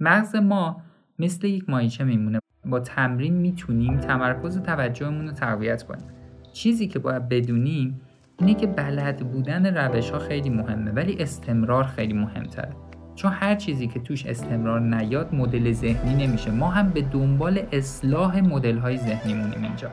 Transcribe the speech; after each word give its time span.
مغز 0.00 0.36
ما 0.36 0.82
مثل 1.18 1.46
یک 1.46 1.70
مایچه 1.70 2.04
میمونه. 2.04 2.38
با 2.64 2.80
تمرین 2.80 3.34
می‌تونیم 3.34 3.96
تمرکز 3.96 4.56
و 4.56 4.60
توجهمون 4.60 5.26
رو 5.26 5.32
تقویت 5.32 5.82
کنیم. 5.82 6.06
چیزی 6.52 6.88
که 6.88 6.98
باید 6.98 7.28
بدونیم 7.28 8.00
اینه 8.38 8.54
که 8.54 8.66
بلد 8.66 9.32
بودن 9.32 9.76
روش 9.76 10.10
ها 10.10 10.18
خیلی 10.18 10.50
مهمه 10.50 10.90
ولی 10.90 11.16
استمرار 11.22 11.84
خیلی 11.84 12.12
مهمتره. 12.12 12.72
چون 13.14 13.32
هر 13.32 13.54
چیزی 13.54 13.86
که 13.86 14.00
توش 14.00 14.26
استمرار 14.26 14.80
نیاد 14.80 15.34
مدل 15.34 15.72
ذهنی 15.72 16.26
نمیشه. 16.26 16.50
ما 16.50 16.70
هم 16.70 16.88
به 16.88 17.02
دنبال 17.02 17.60
اصلاح 17.72 18.40
مدل 18.40 18.78
های 18.78 18.96
ذهنیمونیم 18.96 19.62
اینجا. 19.62 19.90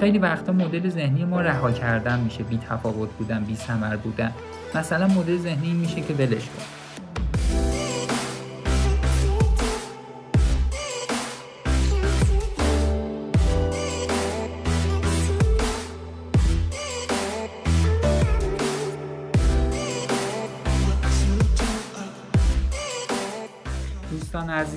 خیلی 0.00 0.18
وقتا 0.18 0.52
مدل 0.52 0.88
ذهنی 0.88 1.24
ما 1.24 1.40
رها 1.40 1.70
کردن 1.70 2.20
میشه. 2.20 2.42
بی 2.42 2.58
تفاوت 2.58 3.10
بودن 3.10 3.44
بی 3.44 3.54
ثمر 3.54 3.96
بودن. 3.96 4.32
مثلا 4.74 5.08
مدل 5.08 5.36
ذهنی 5.36 5.72
میشه 5.72 6.00
که 6.00 6.14
ولش 6.14 6.44
کن. 6.48 6.85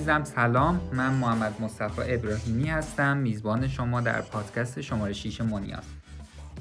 عزیزم 0.10 0.36
سلام. 0.36 0.82
من 0.94 1.14
محمد 1.14 1.62
مصطفی 1.62 2.14
ابراهیمی 2.14 2.68
هستم. 2.68 3.18
میزبان 3.18 3.68
شما 3.68 4.02
در 4.02 4.22
پادکست 4.22 4.82
شماره 4.82 5.14
6 5.14 5.42
مونیاز 5.42 5.84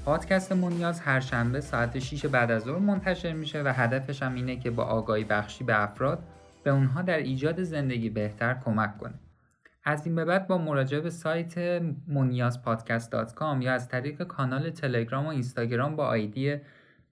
پادکست 0.05 0.53
مونیاز 0.53 1.01
هر 1.01 1.21
شنبه 1.21 1.61
ساعت 1.61 1.99
6 1.99 2.27
بعد 2.27 2.51
از 2.51 2.63
ظهر 2.63 2.79
منتشر 2.79 3.33
میشه 3.33 3.63
و 3.63 3.73
هدفش 3.77 4.23
هم 4.23 4.35
اینه 4.35 4.57
که 4.57 4.71
با 4.71 4.85
آگاهی 4.85 5.25
بخشی 5.25 5.65
به 5.65 5.83
افراد 5.83 6.19
به 6.65 6.71
اونها 6.71 7.03
در 7.03 7.17
ایجاد 7.17 7.63
زندگی 7.63 8.11
بهتر 8.11 8.55
کمک 8.65 8.99
کنه. 8.99 9.15
از 9.85 10.07
این 10.07 10.15
به 10.15 10.25
بعد 10.25 10.47
با 10.47 10.59
مراجعه 10.59 11.01
به 11.01 11.11
سایت 11.11 11.83
مونیاز 12.09 12.59
یا 13.61 13.75
از 13.75 13.89
طریق 13.89 14.23
کانال 14.23 14.71
تلگرام 14.71 15.27
و 15.27 15.29
اینستاگرام 15.29 15.97
با 15.97 16.07
آیدی 16.07 16.57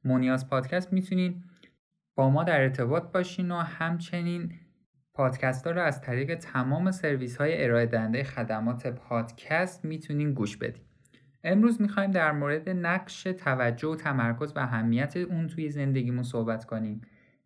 مونیاز 0.05 0.49
پادکست 0.49 0.93
می‌تونین 0.93 1.45
با 2.15 2.31
ما 2.31 2.45
در 2.45 2.61
ارتباط 2.61 3.03
باشین 3.03 3.51
و 3.51 3.57
همچنین 3.57 4.53
پادکست 5.17 5.67
ها 5.67 5.73
رو 5.73 5.83
از 5.83 6.01
طریق 6.01 6.35
تمام 6.35 6.91
سرویس 6.91 7.37
های 7.37 7.65
ارائه 7.65 7.87
دهنده 7.87 8.25
خدمات 8.25 8.87
پادکست 8.87 9.85
می‌تونین 9.85 10.33
گوش 10.33 10.57
بدین. 10.57 10.83
امروز 11.45 11.81
می‌خوایم 11.81 12.11
در 12.11 12.33
مورد 12.33 12.69
نقش 12.69 13.23
توجه 13.23 13.89
و 13.89 13.97
تمرکز 13.97 14.53
و 14.57 14.59
اهمیت 14.59 15.17
اون 15.17 15.47
توی 15.47 15.71
زندگیمون 15.71 16.23
صحبت 16.23 16.65
کنیم 16.65 17.01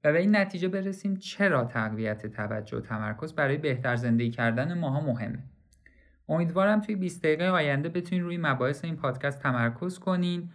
و 0.05 0.13
به 0.13 0.19
این 0.19 0.37
نتیجه 0.37 0.69
برسیم 0.69 1.17
چرا 1.17 1.65
تقویت 1.65 2.27
توجه 2.27 2.77
و 2.77 2.81
تمرکز 2.81 3.35
برای 3.35 3.57
بهتر 3.57 3.97
زندگی 3.97 4.31
کردن 4.31 4.79
ماها 4.79 5.01
مهمه. 5.01 5.39
امیدوارم 6.29 6.81
توی 6.81 6.97
20 6.97 7.23
دقیقه 7.23 7.45
آینده 7.45 7.89
بتونین 7.89 8.25
روی 8.25 8.37
مباحث 8.37 8.85
این 8.85 8.97
پادکست 8.97 9.43
تمرکز 9.43 9.99
کنین 9.99 10.51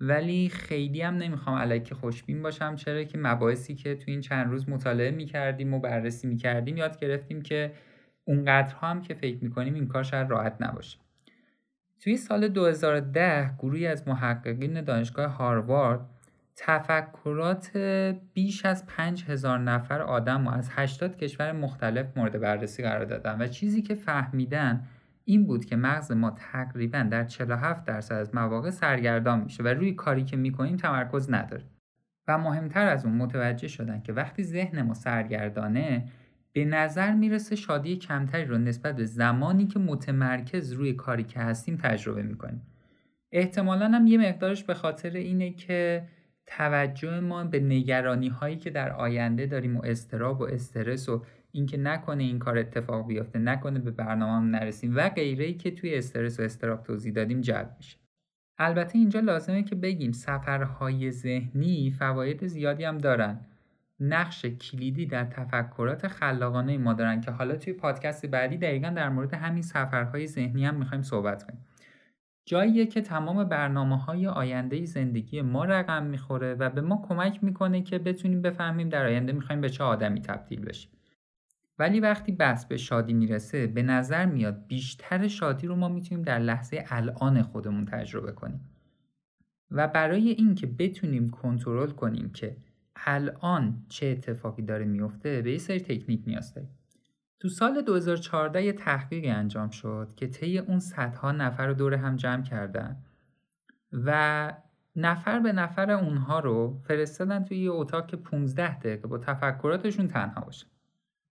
ولی 0.00 0.48
خیلی 0.48 1.02
هم 1.02 1.14
نمی‌خوام 1.14 1.58
علکی 1.58 1.94
خوشبین 1.94 2.42
باشم. 2.42 2.76
چرا 2.76 3.04
که 3.04 3.18
مباحثی 3.18 3.74
که 3.74 3.94
تو 3.94 4.04
این 4.06 4.20
چند 4.20 4.50
روز 4.50 4.68
مطالعه 4.68 5.10
می‌کردیم 5.10 5.74
و 5.74 5.80
بررسی 5.80 6.26
می‌کردیم 6.26 6.76
یاد 6.76 6.98
گرفتیم 6.98 7.42
که 7.42 7.72
اونقدرها 8.24 8.90
هم 8.90 9.02
که 9.02 9.14
فکر 9.14 9.44
می‌کنیم 9.44 9.74
این 9.74 9.88
کار 9.88 10.02
شاید 10.02 10.30
راحت 10.30 10.56
نباشه. 10.60 10.98
توی 12.00 12.16
سال 12.16 12.48
2010 12.48 13.54
گروهی 13.58 13.86
از 13.86 14.08
محققین 14.08 14.80
دانشگاه 14.80 15.30
هاروارد 15.30 16.00
تفکرات 16.56 17.76
بیش 18.34 18.64
از 18.64 18.86
5000 18.86 19.58
نفر 19.58 20.02
آدم 20.02 20.46
و 20.46 20.50
از 20.50 20.70
80 20.72 21.16
کشور 21.16 21.52
مختلف 21.52 22.06
مورد 22.16 22.40
بررسی 22.40 22.82
قرار 22.82 23.04
دادن 23.04 23.42
و 23.42 23.46
چیزی 23.46 23.82
که 23.82 23.94
فهمیدن 23.94 24.86
این 25.30 25.46
بود 25.46 25.64
که 25.64 25.76
مغز 25.76 26.12
ما 26.12 26.30
تقریبا 26.30 27.08
در 27.10 27.24
47 27.24 27.84
درصد 27.84 28.14
از 28.14 28.34
مواقع 28.34 28.70
سرگردان 28.70 29.40
میشه 29.40 29.62
و 29.62 29.68
روی 29.68 29.92
کاری 29.92 30.24
که 30.24 30.36
می‌کنیم 30.36 30.76
تمرکز 30.76 31.32
نداره. 31.32 31.64
و 32.28 32.38
مهمتر 32.38 32.86
از 32.86 33.04
اون 33.04 33.14
متوجه 33.14 33.68
شدن 33.68 34.00
که 34.00 34.12
وقتی 34.12 34.42
ذهن 34.42 34.82
ما 34.82 34.94
سرگردانه 34.94 36.08
به 36.52 36.64
نظر 36.64 37.14
می‌رسه 37.14 37.56
شادی 37.56 37.96
کمتری 37.96 38.44
رو 38.44 38.58
نسبت 38.58 38.96
به 38.96 39.04
زمانی 39.04 39.66
که 39.66 39.78
متمرکز 39.78 40.72
روی 40.72 40.92
کاری 40.92 41.24
که 41.24 41.40
هستیم 41.40 41.76
تجربه 41.76 42.22
می‌کنیم. 42.22 42.62
احتمالا 43.32 43.88
هم 43.88 44.06
یه 44.06 44.18
مقدارش 44.18 44.64
به 44.64 44.74
خاطر 44.74 45.10
اینه 45.10 45.50
که 45.50 46.04
توجه 46.46 47.20
ما 47.20 47.44
به 47.44 47.60
نگرانی 47.60 48.28
هایی 48.28 48.56
که 48.56 48.70
در 48.70 48.92
آینده 48.92 49.46
داریم 49.46 49.76
و 49.76 49.84
استراب 49.84 50.40
و 50.40 50.44
استرس 50.44 51.08
و 51.08 51.24
اینکه 51.52 51.76
نکنه 51.76 52.22
این 52.22 52.38
کار 52.38 52.58
اتفاق 52.58 53.06
بیفته 53.06 53.38
نکنه 53.38 53.78
به 53.78 53.90
برنامه 53.90 54.58
نرسیم 54.58 54.96
و 54.96 55.08
غیره 55.08 55.44
ای 55.44 55.54
که 55.54 55.70
توی 55.70 55.94
استرس 55.94 56.40
و 56.40 56.42
استراب 56.42 56.82
توضیح 56.82 57.12
دادیم 57.12 57.40
جلب 57.40 57.74
میشه. 57.76 57.96
البته 58.58 58.98
اینجا 58.98 59.20
لازمه 59.20 59.62
که 59.62 59.74
بگیم 59.74 60.12
سفرهای 60.12 61.10
ذهنی 61.10 61.90
فواید 61.90 62.46
زیادی 62.46 62.84
هم 62.84 62.98
دارن. 62.98 63.40
نقش 64.00 64.44
کلیدی 64.46 65.06
در 65.06 65.24
تفکرات 65.24 66.08
خلاقانه 66.08 66.78
ما 66.78 66.92
دارن 66.92 67.20
که 67.20 67.30
حالا 67.30 67.56
توی 67.56 67.72
پادکست 67.72 68.26
بعدی 68.26 68.56
دقیقا 68.56 68.88
در 68.88 69.08
مورد 69.08 69.34
همین 69.34 69.62
سفرهای 69.62 70.26
ذهنی 70.26 70.64
هم 70.64 70.74
می‌خوایم 70.74 71.02
صحبت 71.02 71.42
کنیم. 71.42 71.66
جاییه 72.44 72.86
که 72.86 73.00
تمام 73.00 73.44
برنامه 73.44 73.98
های 73.98 74.26
آینده 74.26 74.84
زندگی 74.84 75.42
ما 75.42 75.64
رقم 75.64 76.06
می‌خوره 76.06 76.54
و 76.54 76.70
به 76.70 76.80
ما 76.80 77.04
کمک 77.08 77.44
می‌کنه 77.44 77.82
که 77.82 77.98
بتونیم 77.98 78.42
بفهمیم 78.42 78.88
در 78.88 79.06
آینده 79.06 79.32
می‌خوایم 79.32 79.60
به 79.60 79.68
چه 79.68 79.84
آدمی 79.84 80.20
تبدیل 80.20 80.60
بشیم. 80.60 80.90
ولی 81.80 82.00
وقتی 82.00 82.32
بحث 82.32 82.64
به 82.64 82.76
شادی 82.76 83.12
می‌رسه 83.12 83.66
به 83.66 83.82
نظر 83.82 84.26
میاد 84.26 84.66
بیشتر 84.66 85.28
شادی 85.28 85.66
رو 85.66 85.76
ما 85.76 85.88
می‌تونیم 85.88 86.24
در 86.24 86.38
لحظه 86.38 86.84
الان 86.88 87.42
خودمون 87.42 87.84
تجربه 87.84 88.32
کنیم. 88.32 88.60
و 89.70 89.88
برای 89.88 90.28
اینکه 90.28 90.66
بتونیم 90.66 91.30
کنترل 91.30 91.90
کنیم 91.90 92.30
که 92.32 92.56
الان 92.96 93.84
چه 93.88 94.06
اتفاقی 94.06 94.62
داره 94.62 94.84
میفته 94.84 95.42
به 95.42 95.52
یه 95.52 95.58
سری 95.58 95.80
تکنیک 95.80 96.22
نیاز 96.26 96.54
داریم 96.54 96.70
تو 97.40 97.48
سال 97.48 97.82
2014 97.82 98.64
یه 98.64 98.72
تحقیقی 98.72 99.28
انجام 99.30 99.70
شد 99.70 100.12
که 100.16 100.26
طی 100.26 100.58
اون 100.58 100.78
صدها 100.78 101.32
نفر 101.32 101.66
رو 101.66 101.74
دور 101.74 101.94
هم 101.94 102.16
جمع 102.16 102.42
کردن 102.42 102.96
و 103.92 104.52
نفر 104.96 105.40
به 105.40 105.52
نفر 105.52 105.90
اونها 105.90 106.40
رو 106.40 106.80
فرستادن 106.84 107.44
توی 107.44 107.58
یه 107.58 107.70
اتاق 107.70 108.06
که 108.06 108.16
15 108.16 108.78
دقیقه 108.78 109.08
با 109.08 109.18
تفکراتشون 109.18 110.08
تنها 110.08 110.40
باشن 110.40 110.66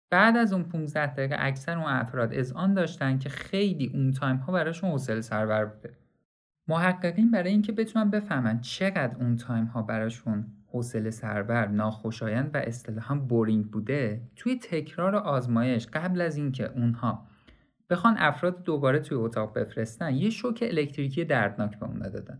بعد 0.09 0.37
از 0.37 0.53
اون 0.53 0.63
15 0.63 1.13
دقیقه 1.13 1.35
اکثر 1.39 1.77
اون 1.77 1.87
افراد 1.87 2.33
از 2.33 2.51
آن 2.51 2.73
داشتن 2.73 3.17
که 3.19 3.29
خیلی 3.29 3.91
اون 3.93 4.11
تایم 4.11 4.35
ها 4.35 4.53
براشون 4.53 4.91
حوصله 4.91 5.21
سربر 5.21 5.65
بوده. 5.65 5.97
محققین 6.67 7.31
برای 7.31 7.51
اینکه 7.51 7.71
بتونن 7.71 8.09
بفهمن 8.09 8.61
چقدر 8.61 9.17
اون 9.19 9.35
time 9.35 9.65
ها 9.65 9.81
براشون 9.81 10.45
حوصله 10.67 11.09
سربر 11.09 11.67
ناخوشایند 11.67 12.51
و 12.53 12.57
اصطلاحا 12.57 13.15
boring 13.15 13.65
بوده 13.65 14.21
توی 14.35 14.55
تکرار 14.55 15.15
آزمایش 15.15 15.87
قبل 15.87 16.21
از 16.21 16.37
اینکه 16.37 16.71
اونها 16.71 17.27
بخوان 17.89 18.15
افراد 18.17 18.63
دوباره 18.63 18.99
توی 18.99 19.17
اتاق 19.17 19.53
بفرستن 19.53 20.15
یه 20.15 20.29
شوک 20.29 20.63
الکتریکی 20.67 21.25
دردناک 21.25 21.79
به 21.79 21.85
اون 21.85 21.99
دادن. 21.99 22.39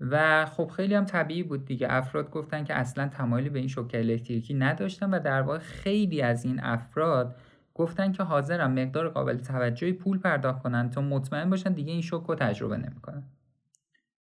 و 0.00 0.46
خب 0.46 0.70
خیلی 0.76 0.94
هم 0.94 1.04
طبیعی 1.04 1.42
بود 1.42 1.64
دیگه. 1.64 1.86
افراد 1.90 2.30
گفتن 2.30 2.64
که 2.64 2.74
اصلا 2.74 3.08
تمایلی 3.08 3.48
به 3.48 3.58
این 3.58 3.68
شوک 3.68 3.90
الکتریکی 3.94 4.54
نداشتن 4.54 5.10
و 5.10 5.20
در 5.20 5.42
واقع 5.42 5.58
خیلی 5.58 6.22
از 6.22 6.44
این 6.44 6.60
افراد 6.60 7.36
گفتن 7.74 8.12
که 8.12 8.22
حاضرم 8.22 8.72
مقدار 8.72 9.08
قابل 9.08 9.36
توجهی 9.36 9.92
پول 9.92 10.18
پرداخت 10.18 10.62
کنن 10.62 10.90
تا 10.90 11.00
مطمئن 11.00 11.50
باشن 11.50 11.72
دیگه 11.72 11.92
این 11.92 12.00
شوک 12.00 12.26
رو 12.26 12.34
تجربه 12.34 12.76
نمی‌کنن. 12.76 13.22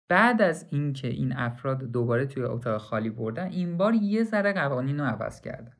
بعد 0.10 0.42
از 0.42 0.66
اینکه 0.70 1.08
این 1.08 1.34
افراد 1.34 1.84
دوباره 1.84 2.26
توی 2.26 2.44
اتاق 2.44 2.82
خالی 2.82 3.10
بردن 3.10 3.48
این 3.48 3.78
بار 3.78 3.94
یه 3.94 4.24
ذره 4.24 4.54
قوانین 4.54 5.00
رو 5.00 5.06
عوض 5.06 5.42
کردن. 5.42 5.74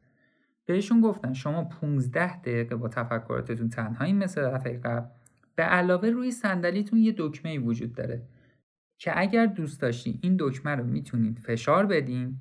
بهشون 0.66 1.02
گفتن 1.02 1.34
شما 1.34 1.64
15 1.64 2.42
دقیقه 2.42 2.76
با 2.76 2.88
تفکراتتون 2.88 3.70
تنهایی 3.70 4.14
مثل 4.14 4.52
دفعه 4.52 4.78
قبل. 4.78 5.08
به 5.56 5.64
علاوه 5.64 6.10
روی 6.10 6.32
صندلیتون 6.32 7.00
یه 7.00 7.16
دکمه 7.18 7.60
وجود 7.60 7.94
داره. 7.94 8.22
که 8.98 9.20
اگر 9.20 9.46
دوست 9.46 9.82
داشتین 9.82 10.20
این 10.22 10.36
دکمه 10.40 10.76
رو 10.76 10.84
می‌تونید 10.84 11.40
فشار 11.40 11.86
بدین 11.86 12.38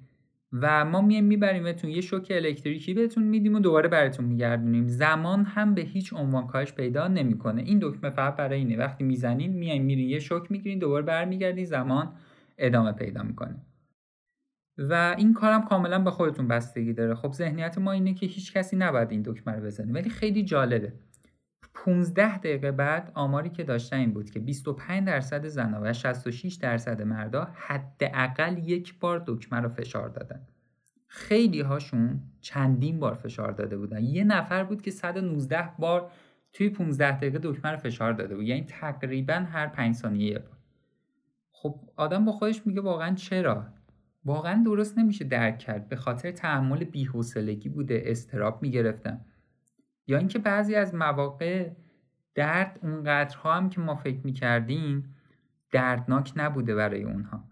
و 0.52 0.84
ما 0.84 1.00
میایم 1.00 1.24
میبریمتون 1.24 1.90
یه 1.90 2.00
شوک 2.00 2.32
الکتریکی 2.34 2.94
بهتون 2.94 3.22
میدیم 3.22 3.54
و 3.54 3.60
دوباره 3.60 3.88
براتون 3.88 4.24
میگردونیم. 4.24 4.88
زمان 4.88 5.44
هم 5.44 5.74
به 5.74 5.82
هیچ 5.82 6.12
عنوان 6.12 6.46
کاهش 6.46 6.72
پیدا 6.72 7.08
نمی‌کنه. 7.08 7.62
این 7.62 7.78
دکمه 7.82 8.10
فقط 8.10 8.36
برای 8.36 8.58
اینه. 8.58 8.76
وقتی 8.76 9.04
می‌زنین 9.04 9.52
میایم 9.52 9.84
میرین 9.84 10.08
یه 10.08 10.18
شوک 10.18 10.50
می‌گیرین 10.50 10.78
دوباره 10.78 11.04
برمیگردین 11.04 11.64
زمان 11.64 12.12
ادامه 12.58 12.92
پیدا 12.92 13.22
می‌کنه. 13.22 13.56
و 14.78 15.14
این 15.18 15.34
کارم 15.34 15.62
کاملا 15.62 15.98
به 15.98 16.10
خودتون 16.10 16.48
بستگی 16.48 16.92
داره. 16.92 17.14
خب 17.14 17.32
ذهنیت 17.32 17.78
ما 17.78 17.92
اینه 17.92 18.14
که 18.14 18.26
هیچ 18.26 18.52
کسی 18.52 18.76
نباید 18.76 19.10
این 19.10 19.22
دکمه 19.22 19.52
رو 19.54 19.62
بزنه. 19.62 19.92
ولی 19.92 20.10
خیلی 20.10 20.42
جالبه. 20.42 20.92
15 21.78 22.38
دقیقه 22.38 22.72
بعد 22.72 23.10
آماری 23.14 23.50
که 23.50 23.64
داشتن 23.64 23.96
این 23.96 24.12
بود 24.12 24.30
که 24.30 24.40
25 24.40 25.06
درصد 25.06 25.46
زنها 25.46 25.80
و 25.82 25.92
66 25.92 26.54
درصد 26.54 27.02
مردا 27.02 27.48
حداقل 27.54 28.58
یک 28.58 28.98
بار 28.98 29.24
دکمه 29.26 29.60
رو 29.60 29.68
فشار 29.68 30.08
دادن. 30.08 30.40
خیلی 31.06 31.60
هاشون 31.60 32.20
چندین 32.40 33.00
بار 33.00 33.14
فشار 33.14 33.52
داده 33.52 33.76
بودن. 33.76 34.04
یه 34.04 34.24
نفر 34.24 34.64
بود 34.64 34.82
که 34.82 34.90
119 34.90 35.68
بار 35.78 36.10
توی 36.52 36.68
15 36.68 37.16
دقیقه 37.16 37.38
دکمه 37.42 37.76
فشار 37.76 38.12
داده 38.12 38.36
بود. 38.36 38.44
یعنی 38.44 38.64
تقریبا 38.64 39.34
هر 39.34 39.66
5 39.66 39.94
ثانیه 39.94 40.30
یه 40.32 40.38
بار. 40.38 40.56
خب 41.50 41.80
آدم 41.96 42.24
با 42.24 42.32
خودش 42.32 42.66
میگه 42.66 42.80
واقعا 42.80 43.14
چرا؟ 43.14 43.66
واقعا 44.24 44.62
درست 44.64 44.98
نمیشه 44.98 45.24
درک 45.24 45.58
کرد. 45.58 45.88
به 45.88 45.96
خاطر 45.96 46.30
تحمل 46.30 46.84
بی‌حوصلگی 46.84 47.68
بوده 47.68 48.02
استراب 48.06 48.62
می‌گرفتم 48.62 49.20
یا 50.06 50.18
اینکه 50.18 50.38
بعضی 50.38 50.74
از 50.74 50.94
مواقع 50.94 51.70
درد 52.34 52.78
اونقدرها 52.82 53.54
هم 53.54 53.70
که 53.70 53.80
ما 53.80 53.94
فکر 53.94 54.20
می‌کردیم 54.24 55.14
دردناک 55.72 56.32
نبوده 56.36 56.74
برای 56.74 57.02
اونها. 57.02 57.44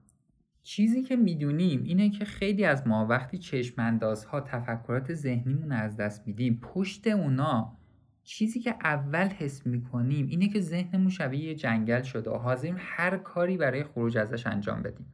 چیزی 0.63 1.03
که 1.03 1.17
می‌دونیم 1.17 1.83
اینه 1.83 2.11
که 2.11 2.25
خیلی 2.25 2.65
از 2.65 2.87
ما 2.87 3.07
وقتی 3.07 3.39
چشماندازها 3.39 4.41
تفکرات 4.41 5.15
ذهنیمون 5.15 5.73
از 5.73 5.97
دست 5.97 6.27
میدیم 6.27 6.61
پشت 6.63 7.07
اونا 7.07 7.77
چیزی 8.23 8.61
که 8.61 8.75
اول 8.85 9.27
حس 9.29 9.67
می‌کنیم 9.67 10.27
اینه 10.27 10.49
که 10.49 10.61
ذهنمون 10.61 11.09
شبیه 11.09 11.45
یه 11.45 11.55
جنگل 11.55 12.03
شده 12.03 12.31
و 12.31 12.37
حاضریم 12.37 12.77
هر 12.79 13.17
کاری 13.17 13.57
برای 13.57 13.85
خروج 13.85 14.19
ازش 14.19 14.47
انجام 14.47 14.83
بدیم. 14.83 15.07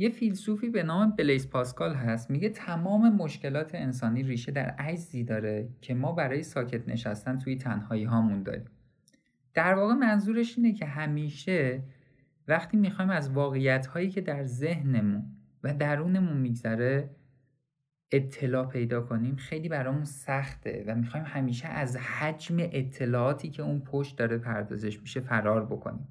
یه 0.00 0.08
فیلسوفی 0.08 0.68
به 0.68 0.82
نام 0.82 1.10
بلیس 1.10 1.48
پاسکال 1.48 1.94
هست. 1.94 2.30
میگه 2.30 2.48
تمام 2.48 3.16
مشکلات 3.16 3.74
انسانی 3.74 4.22
ریشه 4.22 4.52
در 4.52 4.66
عجزی 4.66 5.24
داره 5.24 5.68
که 5.80 5.94
ما 5.94 6.12
برای 6.12 6.42
ساکت 6.42 6.88
نشستن 6.88 7.38
توی 7.38 7.56
تنهایی 7.56 8.04
هامون 8.04 8.42
داریم. 8.42 8.64
در 9.54 9.74
واقع 9.74 9.94
منظورش 9.94 10.58
اینه 10.58 10.72
که 10.72 10.86
همیشه 10.86 11.82
وقتی 12.48 12.76
می‌خوایم 12.76 13.10
از 13.10 13.30
واقعیت 13.30 13.86
هایی 13.86 14.10
که 14.10 14.20
در 14.20 14.44
ذهنمون 14.44 15.24
و 15.64 15.74
درونمون 15.74 16.36
میگذره 16.36 17.10
اطلاع 18.12 18.66
پیدا 18.66 19.00
کنیم 19.00 19.36
خیلی 19.36 19.68
برامون 19.68 20.04
سخته 20.04 20.84
و 20.86 20.94
می‌خوایم 20.94 21.26
همیشه 21.26 21.68
از 21.68 21.96
حجم 21.96 22.56
اطلاعاتی 22.58 23.50
که 23.50 23.62
اون 23.62 23.80
پشت 23.80 24.18
داره 24.18 24.38
پردازش 24.38 25.00
میشه 25.00 25.20
فرار 25.20 25.66
بکنیم. 25.66 26.08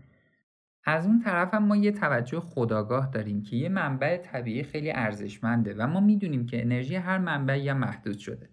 از 0.86 1.06
اون 1.06 1.20
طرف 1.20 1.54
هم 1.54 1.64
ما 1.64 1.76
یه 1.76 1.92
توجه 1.92 2.40
خداگاه 2.40 3.10
داریم 3.12 3.44
که 3.44 3.56
یه 3.56 3.70
منبع 3.70 4.18
طبیعی 4.18 4.64
خیلی 4.64 4.92
ارزشمنده 4.92 5.76
و 5.78 5.88
ما 5.88 6.00
می‌دونیم 6.00 6.46
که 6.46 6.62
انرژی 6.62 6.96
هر 6.96 7.18
منبعی 7.18 7.70
هم 7.70 7.78
محدود 7.78 8.18
شده. 8.18 8.50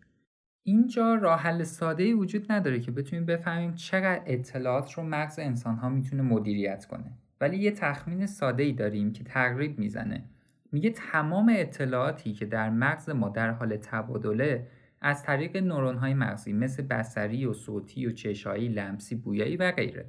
اینجا 0.62 1.14
راه 1.14 1.40
حل 1.40 1.62
ساده 1.62 2.14
وجود 2.14 2.52
نداره 2.52 2.80
که 2.80 2.90
بتونیم 2.90 3.26
بفهمیم 3.26 3.74
چقدر 3.74 4.22
اطلاعات 4.26 4.92
رو 4.92 5.02
مغز 5.02 5.38
انسان 5.38 5.76
ها 5.76 5.88
می‌تونه 5.88 6.22
مدیریت 6.22 6.84
کنه. 6.84 7.12
ولی 7.40 7.56
یه 7.56 7.70
تخمین 7.70 8.26
ساده 8.26 8.62
ای 8.62 8.72
داریم 8.72 9.12
که 9.12 9.24
تقریب 9.24 9.78
می‌زنه. 9.78 10.24
میگه 10.72 10.90
تمام 10.90 11.52
اطلاعاتی 11.56 12.32
که 12.32 12.46
در 12.46 12.70
مغز 12.70 13.10
ما 13.10 13.28
در 13.28 13.50
حال 13.50 13.76
تبادله 13.76 14.66
از 15.00 15.22
طریق 15.22 15.56
نورون 15.56 15.96
های 15.96 16.14
مغزی 16.14 16.52
مثل 16.52 16.82
بسری 16.82 17.46
و 17.46 17.52
صوتی 17.52 18.06
و 18.06 18.12
چشایی 18.12 18.68
لمسی 18.68 19.14
بویایی 19.14 19.56
و 19.56 19.72
غیره 19.72 20.06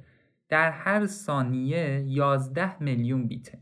در 0.48 0.70
هر 0.70 1.06
ثانیه 1.06 2.04
11 2.06 2.82
میلیون 2.82 3.26
بیته. 3.26 3.58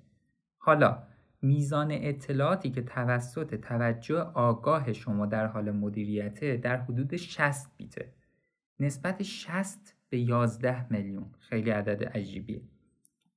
حالا 0.58 1.02
میزان 1.42 1.88
اطلاعاتی 1.90 2.70
که 2.70 2.82
توسط 2.82 3.54
توجه 3.54 4.20
آگاه 4.20 4.92
شما 4.92 5.26
در 5.26 5.46
حال 5.46 5.70
مدیریته 5.70 6.56
در 6.56 6.76
حدود 6.76 7.16
60 7.16 7.76
بیته. 7.76 8.12
نسبت 8.80 9.22
60 9.22 9.94
به 10.08 10.18
11 10.18 10.86
میلیون. 10.92 11.30
خیلی 11.38 11.70
عدد 11.70 12.04
عجیبیه. 12.04 12.62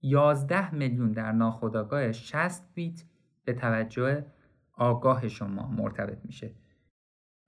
11 0.02 0.76
میلیون 0.76 1.12
در 1.12 1.32
ناخودآگاه 1.32 2.12
60 2.12 2.74
بیت 2.74 3.04
به 3.46 3.54
توجه 3.54 4.26
آگاه 4.74 5.28
شما 5.28 5.68
مرتبط 5.68 6.26
میشه. 6.26 6.52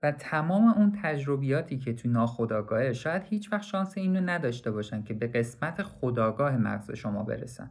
و 0.02 0.12
تمام 0.12 0.68
اون 0.68 0.98
تجربیاتی 1.02 1.78
که 1.78 1.92
تو 1.92 2.08
ناخودآگاهه 2.08 2.92
شاید 2.92 3.22
هیچ 3.22 3.52
وقت 3.52 3.62
شانس 3.62 3.98
اینو 3.98 4.20
نداشته 4.20 4.70
باشن 4.70 5.02
که 5.02 5.14
به 5.14 5.26
قسمت 5.26 5.82
خداگاه 5.82 6.56
مغز 6.56 6.90
شما 6.90 7.22
برسن. 7.22 7.70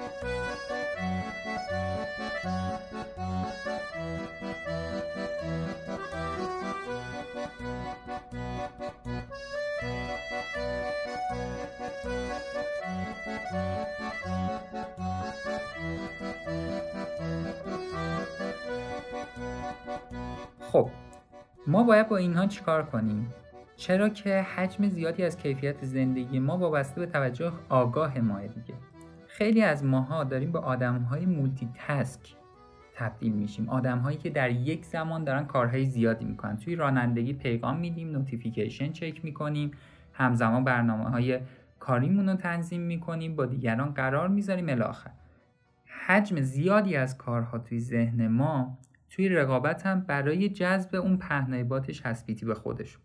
خب 20.71 20.89
ما 21.67 21.83
باید 21.83 22.09
با 22.09 22.17
اینها 22.17 22.45
چیکار 22.45 22.83
کنیم؟ 22.83 23.29
چرا 23.75 24.09
که 24.09 24.41
حجم 24.41 24.87
زیادی 24.87 25.23
از 25.23 25.37
کیفیت 25.37 25.85
زندگی 25.85 26.39
ما 26.39 26.57
وابسته 26.57 27.01
به 27.01 27.07
توجه 27.07 27.51
آگاه 27.69 28.19
ما 28.19 28.39
دیگه. 28.39 28.73
خیلی 29.27 29.61
از 29.61 29.85
ماها 29.85 30.23
داریم 30.23 30.51
به 30.51 30.59
آدمهای 30.59 31.25
multitask 31.25 32.35
تبدیل 32.95 33.33
میشیم. 33.33 33.69
آدمهایی 33.69 34.17
که 34.17 34.29
در 34.29 34.49
یک 34.51 34.85
زمان 34.85 35.23
دارن 35.23 35.45
کارهای 35.45 35.85
زیادی 35.85 36.25
می‌کنن. 36.25 36.57
توی 36.57 36.75
رانندگی 36.75 37.33
پیغام 37.33 37.79
میدیم 37.79 38.11
notification 38.11 38.91
چک 38.91 39.25
می‌کنیم 39.25 39.71
همزمان 40.13 40.63
برنامه 40.63 41.09
های 41.09 41.39
کاریمون 41.79 42.29
رو 42.29 42.35
تنظیم 42.35 42.81
می‌کنیم 42.81 43.35
با 43.35 43.45
دیگران 43.45 43.93
قرار 43.93 44.27
می‌ذاریم. 44.27 44.69
الی 44.69 44.83
آخر 44.83 45.11
حجم 46.07 46.41
زیادی 46.41 46.95
از 46.95 47.17
کارها 47.17 47.57
توی 47.57 47.79
ذهن 47.79 48.27
ما 48.27 48.77
توی 49.11 49.29
رقابت 49.29 49.85
هم 49.85 50.01
برای 50.01 50.49
جذب 50.49 50.95
اون 50.95 51.17
پهنای 51.17 51.93
شسبیتی 51.93 52.45
به 52.45 52.55
خودشون 52.55 53.01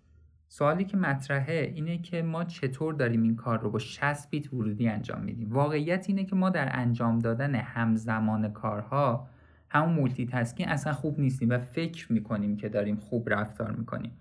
سوالی 0.48 0.84
که 0.84 0.96
مطرحه 0.96 1.72
اینه 1.74 1.98
که 1.98 2.22
ما 2.22 2.44
چطور 2.44 2.94
داریم 2.94 3.22
این 3.22 3.36
کار 3.36 3.60
رو 3.60 3.70
با 3.70 3.78
60 3.78 4.30
بیت 4.30 4.52
ورودی 4.52 4.88
انجام 4.88 5.22
میدیم. 5.22 5.52
واقعیت 5.52 6.04
اینه 6.08 6.24
که 6.24 6.36
ما 6.36 6.50
در 6.50 6.68
انجام 6.72 7.18
دادن 7.18 7.54
همزمان 7.54 8.52
کارها 8.52 9.28
همون 9.68 9.92
مولتی 9.94 10.26
تسکین 10.26 10.68
اصلا 10.68 10.92
خوب 10.92 11.20
نیستیم 11.20 11.50
و 11.50 11.58
فکر 11.58 12.12
می‌کنیم 12.12 12.56
که 12.56 12.68
داریم 12.68 12.96
خوب 12.96 13.30
رفتار 13.30 13.72
می‌کنیم. 13.72 14.12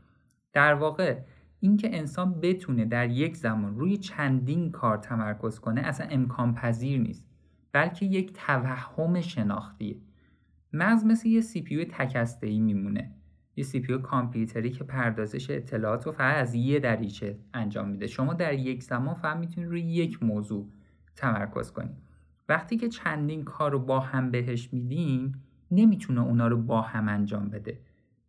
در 0.54 0.74
واقع 0.74 1.18
اینکه 1.60 1.98
انسان 1.98 2.40
بتونه 2.42 2.86
در 2.86 3.10
یک 3.10 3.38
زمان 3.38 3.76
روی 3.76 3.98
چندین 3.98 4.72
کار 4.72 4.98
تمرکز 4.98 5.60
کنه 5.60 5.82
اصلا 5.82 6.08
امکان 6.10 6.54
پذیر 6.54 7.00
نیست 7.00 7.26
بلکه 7.72 8.06
یک 8.06 8.34
توهم 8.34 9.22
شناختیه. 9.22 9.96
مغز 10.76 11.06
مثل 11.06 11.28
یه 11.28 11.42
سی 11.42 11.62
پیو 11.62 11.86
تکسته 11.86 12.48
ای 12.48 12.60
میمونه. 12.60 13.12
یه 13.56 13.64
سی 13.64 13.80
پیو 13.80 13.98
کامپیوتری 13.98 14.72
که 14.72 14.84
پردازش 14.84 15.50
اطلاعات 15.50 16.06
رو 16.06 16.12
فقط 16.12 16.38
از 16.38 16.56
یه 16.56 16.80
دریچه 16.80 17.38
انجام 17.54 17.90
میده. 17.90 18.08
شما 18.08 18.34
در 18.34 18.54
یک 18.54 18.84
زمان 18.84 19.14
فقط 19.14 19.38
می‌تونید 19.38 19.70
روی 19.70 19.82
یک 19.82 20.24
موضوع 20.24 20.70
تمرکز 21.16 21.72
کنید. 21.72 21.98
وقتی 22.50 22.78
که 22.78 22.90
چندین 22.90 23.44
کار 23.44 23.72
رو 23.72 23.80
با 23.80 24.00
هم 24.00 24.32
بهش 24.32 24.74
میدیم 24.74 25.44
نمی‌تونه 25.72 26.22
اونا 26.22 26.48
رو 26.48 26.58
با 26.58 26.82
هم 26.82 27.10
انجام 27.10 27.50
بده. 27.50 27.80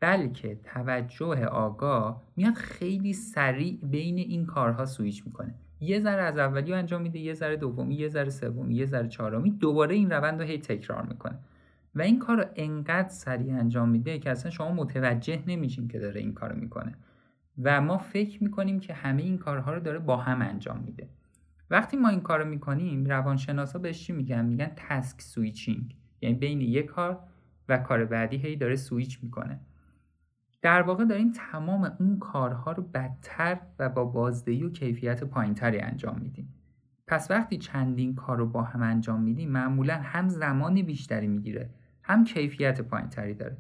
بلکه 0.01 0.61
توجه 0.65 1.47
آگاه 1.47 2.23
میاد 2.37 2.55
خیلی 2.55 3.13
سریع 3.13 3.79
بین 3.83 4.19
این 4.19 4.47
کارها 4.47 4.87
سویچ 4.87 5.27
می‌کنه. 5.27 5.55
یه 5.81 6.01
ذره 6.01 6.23
از 6.23 6.39
اولی 6.39 6.73
انجام 6.73 7.03
میده 7.03 7.19
یه 7.19 7.35
ذره 7.35 7.57
دومی 7.57 7.95
یه 7.95 8.09
ذره 8.09 8.31
سومی 8.31 8.75
یه 8.75 8.87
ذره 8.87 9.09
چهارمی 9.09 9.51
دوباره 9.51 9.95
این 9.95 10.11
روند 10.11 10.41
رو 10.41 10.47
هی 10.47 10.59
تکرار 10.59 11.07
می‌کنه. 11.07 11.39
و 11.97 12.03
این 12.03 12.19
کار 12.19 12.37
رو 12.37 12.45
انقدر 12.57 13.09
سریع 13.09 13.55
انجام 13.55 13.89
میده 13.89 14.19
که 14.19 14.31
اصلا 14.31 14.51
شما 14.51 14.73
متوجه 14.73 15.43
نمیشین 15.47 15.89
که 15.89 15.99
داره 15.99 16.21
این 16.21 16.35
کار 16.35 16.53
می‌کنه. 16.53 16.95
و 17.63 17.81
ما 17.81 17.97
فکر 17.97 18.43
می‌کنیم 18.43 18.81
که 18.81 18.95
همه 18.95 19.23
این 19.23 19.39
کارها 19.39 19.75
رو 19.75 19.81
داره 19.81 19.99
با 19.99 20.17
هم 20.17 20.43
انجام 20.43 20.83
میده. 20.87 21.09
وقتی 21.71 21.97
ما 21.97 22.09
این 22.09 22.21
کار 22.21 22.39
رو 22.39 22.49
می‌کنیم 22.49 23.05
روانشناسا 23.05 23.79
بهش 23.79 24.07
چی 24.07 24.13
میگن؟ 24.13 24.45
میگن 24.45 24.71
task 24.77 25.21
switching 25.21 25.97
یعنی 26.21 26.35
بین 26.35 26.61
یک 26.61 26.87
کار 26.87 27.19
و 27.69 27.79
کار 27.79 28.05
بعدی 28.05 28.37
هی 28.37 28.57
داره 28.57 28.77
سویچ 28.77 29.19
می‌کنه. 29.23 29.61
در 30.63 30.83
واقع 30.83 31.05
داریم 31.05 31.33
تمام 31.37 31.93
اون 32.01 32.19
کارها 32.19 32.73
رو 32.73 32.83
بدتر 32.83 33.59
و 33.79 33.89
با 33.89 34.05
بازدهی 34.05 34.63
و 34.63 34.71
کیفیت 34.71 35.25
پایینتری 35.25 35.81
انجام 35.81 36.19
میدیم 36.19 36.55
پس 37.07 37.31
وقتی 37.31 37.59
چندین 37.59 38.15
کار 38.15 38.39
رو 38.39 38.47
با 38.47 38.63
هم 38.63 38.83
انجام 38.83 39.23
میدیم 39.23 39.51
معمولا 39.51 39.95
هم 39.95 40.29
زمان 40.29 40.83
بیشتری 40.83 41.27
می‌گیره 41.27 41.71
هم 42.07 42.25
کیفیت 42.25 42.81
پایینتری 42.81 43.35
داره. 43.35 43.57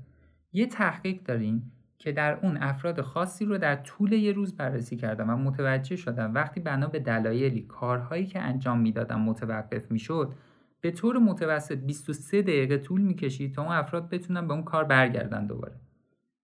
یه 0.52 0.66
تحقیق 0.66 1.22
داریم 1.22 1.72
که 1.98 2.12
در 2.12 2.38
اون 2.42 2.56
افراد 2.56 3.00
خاصی 3.00 3.44
رو 3.44 3.58
در 3.58 3.76
طول 3.76 4.12
یه 4.12 4.32
روز 4.32 4.56
بررسی 4.56 4.96
کردم 4.96 5.30
و 5.30 5.36
متوجه 5.36 5.96
شدم 5.96 6.34
وقتی 6.34 6.60
بنا 6.60 6.86
به 6.86 6.98
دلایلی 6.98 7.62
کارهایی 7.62 8.26
که 8.26 8.40
انجام 8.40 8.80
می‌دادم 8.80 9.20
متوقف 9.20 9.90
می‌شد 9.90 10.34
به 10.80 10.90
طور 10.90 11.18
متوسط 11.18 11.78
23 11.78 12.42
دقیقه 12.42 12.78
طول 12.78 13.00
می‌کشید 13.00 13.54
تا 13.54 13.62
اون 13.62 13.72
افراد 13.72 14.08
بتونن 14.08 14.48
به 14.48 14.54
اون 14.54 14.62
کار 14.62 14.84
برگردن 14.84 15.46
دوباره. 15.46 15.80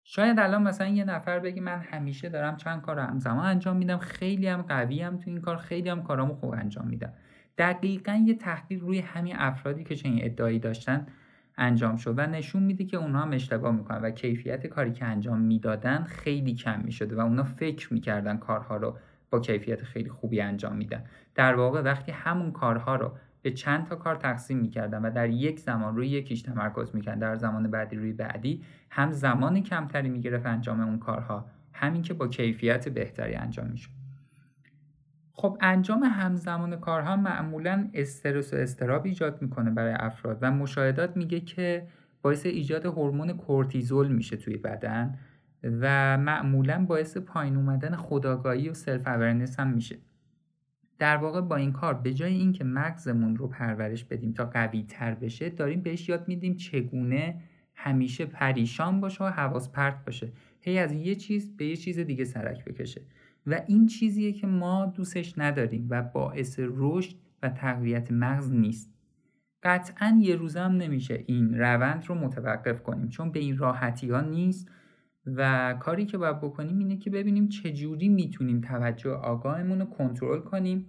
شاید 0.04 0.40
الان 0.40 0.64
مثلا 0.64 0.88
یه 0.88 1.04
نفر 1.04 1.40
بگی 1.40 1.60
من 1.60 1.80
همیشه 1.80 2.30
دارم 2.30 2.58
چند 2.58 2.82
کار 2.82 3.00
همزمان 3.00 3.46
انجام 3.46 3.78
میدم 3.78 3.98
خیلی 3.98 4.48
هم 4.48 4.62
قوی 4.62 5.02
هم 5.02 5.18
تو 5.18 5.30
این 5.30 5.42
کار 5.42 5.58
خیلی 5.58 5.90
هم 5.90 6.04
کارامو 6.04 6.34
خوب 6.34 6.54
انجام 6.54 6.88
میدم. 6.88 7.14
دقیقا 7.58 8.24
یه 8.26 8.34
تحقیق 8.34 8.82
روی 8.82 9.00
همین 9.00 9.36
افرادی 9.38 9.84
که 9.84 9.96
چنین 9.96 10.20
ادعایی 10.22 10.60
داشتن 10.60 11.08
انجام 11.62 11.96
شد 11.96 12.14
و 12.18 12.28
نشون 12.28 12.64
میده 12.64 12.84
که 12.86 12.98
اونها 12.98 13.22
هم 13.22 13.32
اشتباه 13.32 13.76
می‌کنن 13.76 14.02
و 14.02 14.12
کیفیت 14.12 14.68
کاری 14.68 14.92
که 14.92 15.06
انجام 15.06 15.42
می‌دادن 15.42 16.04
خیلی 16.04 16.54
کم 16.54 16.82
می‌شده 16.82 17.16
و 17.16 17.20
اونا 17.20 17.44
فکر 17.44 17.94
می‌کردن 17.94 18.38
کارها 18.38 18.78
رو 18.78 18.98
با 19.30 19.40
کیفیت 19.40 19.84
خیلی 19.84 20.10
خوبی 20.10 20.42
انجام 20.42 20.76
میدن. 20.76 21.04
در 21.36 21.56
واقع 21.56 21.82
وقتی 21.82 22.12
همون 22.12 22.52
کارها 22.52 22.96
رو 22.96 23.12
به 23.42 23.52
چند 23.52 23.86
تا 23.86 23.96
کار 23.96 24.16
تقسیم 24.16 24.58
می‌کردن 24.58 25.02
و 25.02 25.12
در 25.12 25.30
یک 25.30 25.60
زمان 25.60 25.96
روی 25.96 26.08
یکیش 26.08 26.42
تمرکز 26.42 26.96
می‌کردن 26.96 27.20
در 27.20 27.36
زمان 27.36 27.72
بعدی 27.72 27.96
روی 27.96 28.14
بعدی 28.14 28.64
هم 28.90 29.12
زمان 29.12 29.64
کمتری 29.64 30.10
می‌گرفت 30.10 30.46
انجام 30.46 30.80
اون 30.80 31.00
کارها 31.00 31.46
همین 31.74 32.02
که 32.02 32.14
با 32.14 32.28
کیفیت 32.28 32.90
بهتری 32.90 33.36
انجام 33.36 33.68
می‌شد. 33.68 34.01
خب 35.42 35.58
انجام 35.62 36.04
همزمان 36.04 36.80
کارها 36.80 37.16
معمولا 37.16 37.90
استرس 37.94 38.54
و 38.54 38.58
اضطراب 38.58 39.06
ایجاد 39.06 39.42
می‌کنه 39.42 39.72
برای 39.72 39.94
افراد 39.94 40.38
و 40.42 40.52
مشاهدات 40.52 41.18
میگه 41.18 41.40
که 41.40 41.88
باعث 42.22 42.46
ایجاد 42.46 42.86
هورمون 42.86 43.34
کورتیزول 43.34 44.08
میشه 44.08 44.38
توی 44.38 44.58
بدن 44.58 45.20
و 45.64 46.18
معمولا 46.18 46.86
باعث 46.86 47.18
پایین 47.18 47.56
اومدن 47.56 47.96
خودآگاهی 47.96 48.70
و 48.70 48.74
self-awareness 48.74 49.60
هم 49.60 49.68
میشه. 49.68 49.98
در 51.00 51.18
واقع 51.18 51.42
با 51.42 51.56
این 51.56 51.72
کار 51.72 51.94
به 51.94 52.14
جای 52.14 52.34
اینکه 52.34 52.64
مغزمون 52.64 53.36
رو 53.36 53.48
پرورش 53.48 54.04
بدیم 54.04 54.34
تا 54.34 54.46
قوی 54.46 54.84
تر 54.84 55.14
بشه 55.14 55.50
داریم 55.50 55.82
بهش 55.82 56.10
یاد 56.10 56.28
میدیم 56.28 56.56
چگونه 56.56 57.42
همیشه 57.76 58.26
پریشان 58.26 59.02
باشه 59.02 59.24
و 59.24 59.28
حواس 59.28 59.72
پرت 59.72 60.06
باشه. 60.06 60.32
هی 60.62 60.78
از 60.78 60.94
یه 60.94 61.16
چیز 61.16 61.58
به 61.58 61.66
یه 61.66 61.76
چیز 61.76 62.00
دیگه 62.00 62.26
سرک 62.26 62.66
بکشه. 62.66 63.02
و 63.48 63.62
این 63.68 63.88
چیزیه 63.88 64.32
که 64.32 64.48
ما 64.48 64.86
دوستش 64.86 65.34
نداریم 65.38 65.88
و 65.90 66.02
باعث 66.02 66.60
رشد 66.60 67.16
و 67.44 67.50
تقویت 67.50 68.12
مغز 68.12 68.52
نیست. 68.52 68.94
قطعا 69.64 70.20
یه 70.22 70.36
روز 70.36 70.58
هم 70.58 70.72
نمیشه 70.72 71.24
این 71.28 71.60
روند 71.60 72.06
رو 72.08 72.16
متوقف 72.16 72.84
کنیم 72.84 73.10
چون 73.10 73.32
به 73.32 73.40
این 73.40 73.58
راحتی 73.58 74.10
ها 74.10 74.22
نیست 74.22 74.72
و 75.26 75.74
کاری 75.80 76.06
که 76.06 76.18
باید 76.18 76.38
بکنیم 76.38 76.78
اینه 76.78 76.98
که 76.98 77.10
ببینیم 77.10 77.48
چجوری 77.48 78.10
می‌تونیم 78.10 78.62
توجه 78.62 79.12
آگاهمون 79.12 79.80
رو 79.80 79.86
کنترل 79.86 80.40
کنیم 80.40 80.86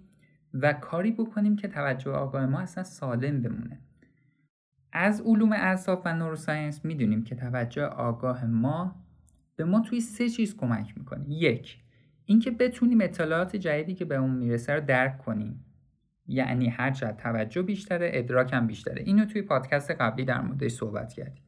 و 0.53 0.73
کاری 0.73 1.11
بکنیم 1.11 1.55
که 1.55 1.67
توجه 1.67 2.11
آگاه 2.11 2.45
ما 2.45 2.59
اصلا 2.59 2.83
سالم 2.83 3.41
بمونه. 3.41 3.79
از 4.91 5.21
علوم 5.21 5.51
اعصاب 5.51 6.01
و 6.05 6.13
نوروساینس 6.13 6.85
می‌دونیم 6.85 7.23
که 7.23 7.35
توجه 7.35 7.85
آگاه 7.85 8.45
ما 8.45 8.95
به 9.55 9.65
ما 9.65 9.79
توی 9.79 9.99
سه 9.99 10.29
چیز 10.29 10.57
کمک 10.57 10.97
می‌کنه. 10.97 11.29
یک 11.29 11.82
اینکه 12.25 12.51
بتونیم 12.51 13.01
اطلاعات 13.01 13.55
جدیدی 13.55 13.93
که 13.93 14.05
به 14.05 14.15
اون 14.15 14.35
می‌رسه 14.35 14.73
رو 14.73 14.81
درک 14.81 15.17
کنیم. 15.17 15.65
یعنی 16.27 16.69
هر 16.69 16.91
چقدر 16.91 17.17
توجه 17.17 17.61
بیشتره 17.61 18.11
ادراکم 18.13 18.67
بیشتره. 18.67 19.03
اینو 19.03 19.25
توی 19.25 19.41
پادکست 19.41 19.91
قبلی 19.91 20.25
در 20.25 20.41
موردش 20.41 20.71
صحبت 20.71 21.13
کردیم. 21.13 21.43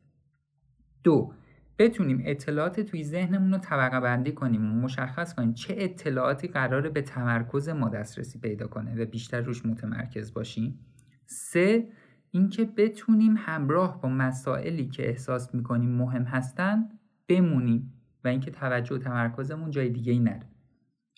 دو 1.03 1.34
بتونیم 1.77 2.22
اطلاعات 2.25 2.79
توی 2.79 3.03
ذهنمون 3.03 3.51
رو 3.51 3.58
طبقه 3.58 4.00
بندی 4.00 4.32
کنیم. 4.32 4.72
و 4.72 4.82
مشخص 4.82 5.34
کنیم 5.34 5.53
چه 5.53 5.75
اطلاعاتی 5.77 6.48
قراره 6.48 6.89
به 6.89 7.01
تمرکز 7.01 7.70
ما 7.70 7.89
دسترسی 7.89 8.39
پیدا 8.39 8.67
کنه 8.67 9.03
و 9.03 9.05
بیشتر 9.05 9.41
روش 9.41 9.65
متمرکز 9.65 10.34
باشیم. 10.34 10.79
سه 11.25 11.88
اینکه 12.32 12.65
بتونیم 12.65 13.36
همراه 13.38 14.01
با 14.01 14.10
مسائلی 14.10 14.88
که 14.88 15.10
احساس 15.10 15.55
می‌کنیم 15.55 15.89
مهم 15.89 16.24
هستن 16.24 16.89
بمونیم 17.27 17.94
و 18.24 18.27
اینکه 18.27 18.51
توجه 18.51 18.96
و 18.96 18.98
تمرکزمون 18.98 19.72
جای 19.72 19.89
دیگه 19.89 20.13
ای 20.13 20.20
نره. 20.20 20.54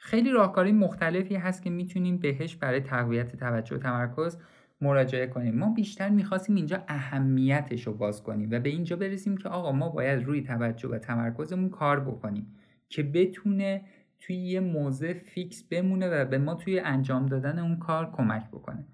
خیلی 0.08 0.32
راهکاری 0.32 0.72
مختلفی 0.72 1.36
هست 1.36 1.64
که 1.64 1.70
می‌تونیم 1.70 2.18
بهش 2.18 2.56
برای 2.56 2.80
تقویت 2.80 3.36
توجه 3.36 3.76
و 3.76 3.80
تمرکز 3.80 4.38
مراجعه 4.82 5.28
کنیم 5.28 5.56
ما 5.56 5.74
بیشتر 5.74 6.10
می‌خواستیم 6.10 6.56
اینجا 6.56 6.84
اهمیتش 6.88 7.88
رو 7.88 7.94
باز 7.94 8.24
کنیم 8.24 8.50
و 8.52 8.60
به 8.60 8.70
اینجا 8.70 8.96
برسیم 8.96 9.38
که 9.38 9.50
آقا 9.50 9.72
ما 9.72 9.90
باید 9.90 10.24
روی 10.24 10.42
توجه 10.42 10.90
و 10.90 10.98
تمرکزمون 10.98 11.70
کار 11.70 12.00
بکنیم 12.00 12.56
که 12.90 13.04
بتونه 13.04 13.82
توی 14.20 14.36
یه 14.36 14.60
موضع 14.60 15.14
فیکس 15.14 15.64
بمونه 15.64 16.10
و 16.10 16.26
به 16.26 16.38
ما 16.38 16.56
توی 16.56 16.80
انجام 16.80 17.26
دادن 17.26 17.60
اون 17.60 17.78
کار 17.78 18.12
کمک 18.12 18.48
بکنه. 18.48 18.86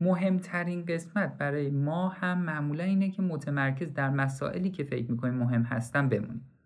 مهمترین 0.00 0.84
قسمت 0.84 1.38
برای 1.38 1.70
ما 1.70 2.08
هم 2.08 2.38
معمولا 2.38 2.84
اینه 2.84 3.10
که 3.10 3.22
متمرکز 3.22 3.94
در 3.94 4.10
مسائلی 4.10 4.70
که 4.70 4.84
فکر 4.84 5.10
می‌کنیم 5.10 5.34
مهم 5.34 5.62
هستن 5.62 6.08
بمونیم. 6.08 6.57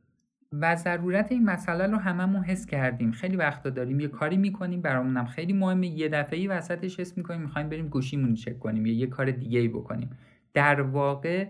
و 0.52 0.76
ضرورت 0.76 1.32
این 1.32 1.44
مسئله 1.44 1.86
رو 1.86 1.98
هممون 1.98 2.42
حس 2.42 2.66
کردیم. 2.66 3.12
خیلی 3.12 3.36
وقتا 3.36 3.70
داریم 3.70 4.00
یه 4.00 4.08
کاری 4.08 4.36
می‌کنیم 4.36 4.82
برامونم 4.82 5.26
خیلی 5.26 5.52
مهمه. 5.52 5.86
یه 5.86 6.08
دفعه 6.08 6.48
وسطش 6.48 7.00
حس 7.00 7.16
می‌کنیم 7.16 7.40
می‌خوایم 7.40 7.68
بریم 7.68 7.88
گوشیمون 7.88 8.34
چک 8.34 8.58
کنیم 8.58 8.86
یا 8.86 8.92
یه 8.92 9.06
کار 9.06 9.30
دیگه 9.30 9.58
ای 9.58 9.68
بکنیم. 9.68 10.10
در 10.54 10.80
واقع 10.80 11.48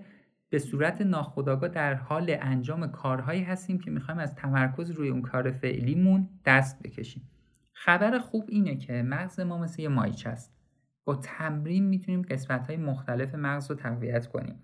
به 0.50 0.58
صورت 0.58 1.00
ناخودآگاه 1.00 1.68
در 1.68 1.94
حال 1.94 2.36
انجام 2.40 2.86
کارهایی 2.86 3.42
هستیم 3.42 3.78
که 3.78 3.90
می‌خوایم 3.90 4.20
از 4.20 4.34
تمرکز 4.34 4.90
روی 4.90 5.08
اون 5.08 5.22
کار 5.22 5.50
فعلیمون 5.50 6.28
دست 6.44 6.82
بکشیم. 6.82 7.22
خبر 7.72 8.18
خوب 8.18 8.44
اینه 8.48 8.76
که 8.76 9.02
مغز 9.02 9.40
ما 9.40 9.58
مثل 9.58 9.82
یه 9.82 9.88
مایچ 9.88 10.26
است 10.26 10.52
با 11.04 11.14
تمرین 11.14 11.84
می‌تونیم 11.84 12.22
قسمت 12.22 12.66
های 12.66 12.76
مختلف 12.76 13.34
مغز 13.34 13.70
رو 13.70 13.76
تقویت 13.76 14.26
کنیم. 14.26 14.54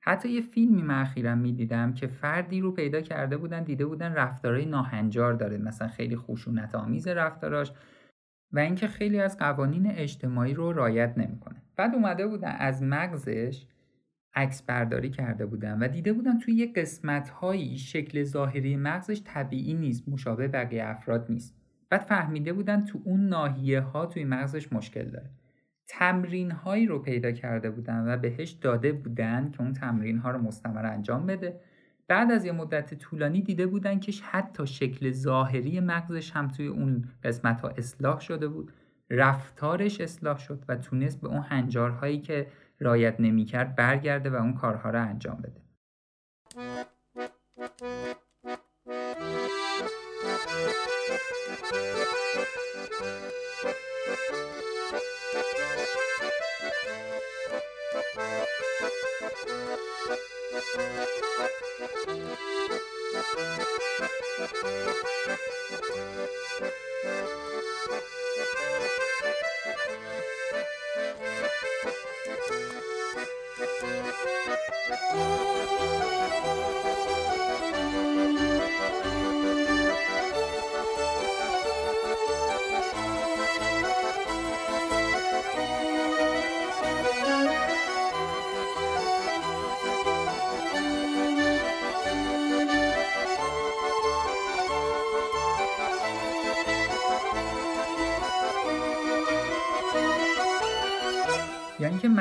حتی 0.00 0.28
یه 0.28 0.40
فیلمی 0.40 0.82
من 0.82 1.00
اخیرا 1.00 1.34
می‌دیدم 1.34 1.92
که 1.92 2.06
فردی 2.06 2.60
رو 2.60 2.72
پیدا 2.72 3.00
کرده 3.00 3.36
بودن 3.36 3.62
دیده 3.62 3.86
بودن 3.86 4.12
رفتارهای 4.12 4.66
ناهنجار 4.66 5.32
داره. 5.32 5.58
مثلا 5.58 5.88
خیلی 5.88 6.16
خشونت 6.16 6.74
آمیز 6.74 7.08
رفتاراش 7.08 7.72
و 8.52 8.58
اینکه 8.58 8.88
خیلی 8.88 9.20
از 9.20 9.38
قوانین 9.38 9.86
اجتماعی 9.86 10.54
رو 10.54 10.72
رایت 10.72 11.18
نمی‌کنه. 11.18 11.62
بعد 11.76 11.94
اومده 11.94 12.26
بودن 12.26 12.56
از 12.58 12.82
مغزش 12.82 13.66
عکس 14.34 14.62
برداری 14.62 15.10
کرده 15.10 15.46
بودن 15.46 15.78
و 15.78 15.88
دیده 15.88 16.12
بودن 16.12 16.38
توی 16.38 16.54
یه 16.54 16.72
قسمت 16.72 17.28
هایی 17.28 17.78
شکل 17.78 18.24
ظاهری 18.24 18.76
مغزش 18.76 19.22
طبیعی 19.24 19.74
نیست 19.74 20.08
مشابه 20.08 20.48
بقیه 20.48 20.84
افراد 20.84 21.26
نیست. 21.28 21.54
بعد 21.90 22.00
فهمیده 22.00 22.52
بودن 22.52 22.84
تو 22.84 23.00
اون 23.04 23.28
ناحیه 23.28 23.80
ها 23.80 24.06
توی 24.06 24.24
مغزش 24.24 24.72
مشکل 24.72 25.04
داره. 25.04 25.30
تمرین 25.88 26.50
هایی 26.50 26.86
رو 26.86 26.98
پیدا 26.98 27.32
کرده 27.32 27.70
بودن 27.70 28.14
و 28.14 28.16
بهش 28.16 28.50
داده 28.50 28.92
بودن 28.92 29.50
که 29.50 29.60
اون 29.60 29.72
تمرین 29.72 30.18
ها 30.18 30.30
رو 30.30 30.38
مستمر 30.38 30.86
انجام 30.86 31.26
بده. 31.26 31.60
بعد 32.08 32.30
از 32.30 32.44
یه 32.44 32.52
مدت 32.52 32.94
طولانی 32.94 33.42
دیده 33.42 33.66
بودن 33.66 34.00
که 34.00 34.12
حتی 34.22 34.66
شکل 34.66 35.10
ظاهری 35.10 35.80
مغزش 35.80 36.30
هم 36.30 36.48
توی 36.48 36.66
اون 36.66 37.04
قسمت 37.24 37.60
ها 37.60 37.68
اصلاح 37.68 38.20
شده 38.20 38.48
بود. 38.48 38.72
رفتارش 39.10 40.00
اصلاح 40.00 40.38
شد 40.38 40.64
و 40.68 40.76
تونست 40.76 41.20
به 41.20 41.28
اون 41.28 41.42
هنجارهایی 41.42 42.20
که 42.20 42.46
رایت 42.80 43.20
نمی‌کرد 43.20 43.76
برگرده 43.76 44.30
و 44.30 44.34
اون 44.34 44.54
کارها 44.54 44.90
رو 44.90 45.02
انجام 45.02 45.36
بده. 45.36 45.68
یا 56.86 56.94
اینکه 56.94 57.18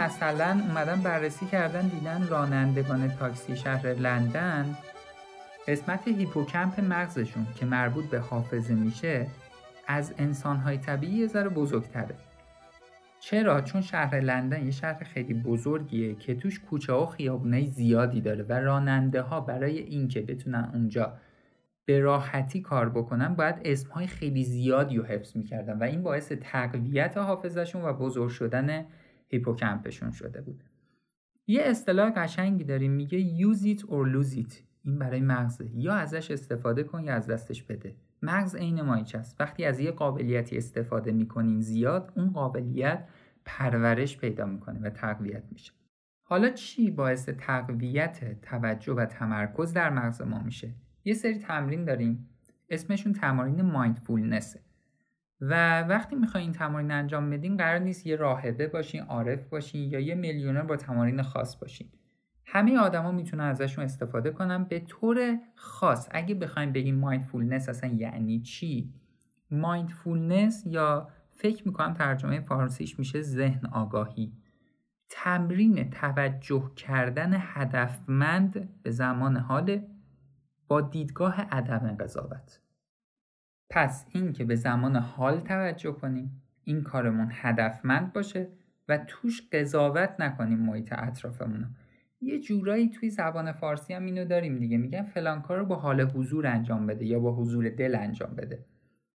مثلا 0.08 0.62
اومدن 0.68 1.02
بررسی 1.02 1.46
کردن 1.46 1.88
دیدن 1.88 2.28
رانندگان 2.28 3.08
تاکسی 3.08 3.56
شهر 3.56 3.88
لندن 3.88 4.76
قسمت 5.68 6.08
هیپوکمپ 6.08 6.80
مغزشون 6.80 7.48
که 7.56 7.66
مربوط 7.66 8.06
به 8.06 8.20
حافظه 8.20 8.74
میشه 8.74 9.28
از 9.88 10.14
انسانهای 10.18 10.78
طبیعی 10.78 11.14
یه 11.14 11.28
ذره 11.28 11.50
بزرگتره. 11.50 12.16
چرا؟ 13.20 13.62
چون 13.62 13.82
شهر 13.82 14.20
لندن 14.20 14.66
یه 14.66 14.72
شهر 14.72 15.04
خیلی 15.04 15.34
بزرگیه 15.34 16.16
که 16.16 16.36
توش 16.36 16.60
کوچه 16.60 16.94
و 16.94 17.06
خیابونه 17.06 17.66
زیادی 17.66 18.22
داره 18.22 18.44
و 18.44 18.54
راننده 18.54 19.22
ها 19.22 19.42
برای 19.42 19.78
اینکه 19.78 20.22
بتونن 20.22 20.70
اونجا 20.74 21.14
به 21.86 22.00
راحتی 22.00 22.62
کار 22.62 22.90
بکنن 22.90 23.36
باید 23.36 23.56
اسمهای 23.66 24.08
خیلی 24.08 24.44
زیادی 24.44 24.98
رو 24.98 25.04
حفظ 25.04 25.38
می‌کردن 25.38 25.80
و 25.80 25.84
این 25.84 26.04
باعث 26.04 26.32
تقویت 26.32 27.18
حافظشون 27.18 27.82
و 27.82 27.94
بزرگ 27.94 28.30
شدن 28.30 28.86
هیپوکمپشون 29.28 30.12
شده 30.12 30.42
بود. 30.42 30.64
یه 31.48 31.62
اصطلاح 31.62 32.10
قشنگی 32.10 32.64
داریم 32.64 32.92
میگه 32.92 33.38
use 33.38 33.78
it 33.78 33.82
or 33.82 34.14
lose 34.14 34.36
it. 34.36 34.54
این 34.84 35.00
برای 35.00 35.22
مغزه. 35.22 35.70
یا 35.76 35.94
ازش 35.94 36.32
استفاده 36.32 36.84
کن 36.84 37.04
یا 37.04 37.14
از 37.14 37.28
دستش 37.28 37.64
بده. 37.64 37.96
مغز 38.22 38.56
عین 38.56 38.82
مایچه 38.82 39.18
است. 39.18 39.36
وقتی 39.40 39.66
از 39.66 39.80
یه 39.80 39.92
قابلیتی 39.92 40.58
استفاده 40.58 41.12
می‌کنین 41.12 41.62
زیاد 41.62 42.12
اون 42.16 42.32
قابلیت 42.32 43.08
پرورش 43.46 44.18
پیدا 44.18 44.46
می‌کنه 44.46 44.80
و 44.80 44.90
تقویت 44.90 45.44
میشه. 45.52 45.72
حالا 46.24 46.50
چی 46.50 46.92
باعث 46.92 47.30
تقویت 47.30 48.42
توجه 48.42 48.94
و 48.94 49.06
تمرکز 49.06 49.74
در 49.74 49.90
مغز 49.90 50.22
ما 50.22 50.44
میشه؟ 50.44 50.74
یه 51.06 51.14
سری 51.14 51.40
تمرین 51.40 51.86
داریم. 51.86 52.30
اسمشون 52.70 53.14
تمارین 53.14 53.62
مایندفولنسه. 53.62 54.60
و 55.42 55.82
وقتی 55.82 56.16
می‌خواین 56.16 56.46
این 56.46 56.54
تمارین 56.54 56.92
انجام 56.92 57.30
بدین 57.30 57.58
قرار 57.58 57.80
نیست 57.80 58.08
یه 58.08 58.16
راهبه 58.16 58.68
باشین 58.68 59.02
عارف 59.02 59.50
باشین 59.50 59.92
یا 59.92 60.00
یه 60.00 60.16
میلیونر 60.16 60.62
با 60.62 60.76
تمارین 60.76 61.22
خاص 61.22 61.56
باشین. 61.56 61.88
همه 62.46 62.78
آدما 62.78 63.12
می‌تونن 63.12 63.44
ازشون 63.44 63.84
استفاده 63.84 64.32
کنن 64.32 64.64
به 64.64 64.80
طور 64.80 65.40
خاص. 65.56 66.08
اگه 66.12 66.36
بخوایم 66.36 66.72
بگیم 66.72 66.96
mindfulness 66.96 67.70
اصلا 67.70 67.90
یعنی 67.90 68.40
چی؟ 68.40 68.94
mindfulness 69.52 70.64
یا 70.66 71.10
فکر 71.32 71.68
می‌کنم 71.68 71.94
ترجمه 71.94 72.40
فارسیش 72.40 73.00
میشه 73.00 73.22
ذهن 73.22 73.66
آگاهی. 73.66 74.34
تمرین 75.10 75.90
توجه 75.90 76.72
کردن 76.76 77.34
هدفمند 77.34 78.70
به 78.84 78.92
زمان 78.92 79.38
حال 79.38 79.82
با 80.68 80.82
دیدگاه 80.82 81.42
عدم 81.42 81.96
قضاوت. 82.00 82.62
پس 83.70 84.06
این 84.14 84.34
که 84.34 84.44
به 84.44 84.56
زمان 84.56 84.96
حال 84.96 85.40
توجه 85.40 85.92
کنیم 85.92 86.42
این 86.64 86.84
کارمون 86.84 87.30
هدفمند 87.32 88.14
باشه 88.14 88.48
و 88.90 88.98
توش 88.98 89.42
قضاوت 89.52 90.16
نکنیم 90.20 90.60
محیط 90.60 90.94
اطرافمون 90.94 91.68
یه 92.22 92.40
جورایی 92.40 92.90
توی 92.90 93.10
زبان 93.10 93.52
فارسی 93.52 93.94
هم 93.94 94.06
اینو 94.06 94.26
داریم 94.26 94.60
دیگه. 94.60 94.78
میگن 94.78 95.04
فلان 95.04 95.42
کار 95.42 95.58
رو 95.60 95.66
با 95.66 95.76
حال 95.76 96.02
حضور 96.02 96.48
انجام 96.48 96.88
بده 96.88 97.06
یا 97.06 97.20
با 97.20 97.36
حضور 97.36 97.70
دل 97.70 97.96
انجام 97.96 98.36
بده. 98.36 98.66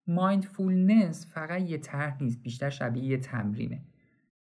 مایندفولنس 0.06 1.32
فقط 1.34 1.62
یه 1.62 1.78
طرح 1.78 2.22
نیست 2.22 2.42
بیشتر 2.42 2.70
شبیه 2.70 3.04
یه 3.04 3.18
تمرینه. 3.18 3.82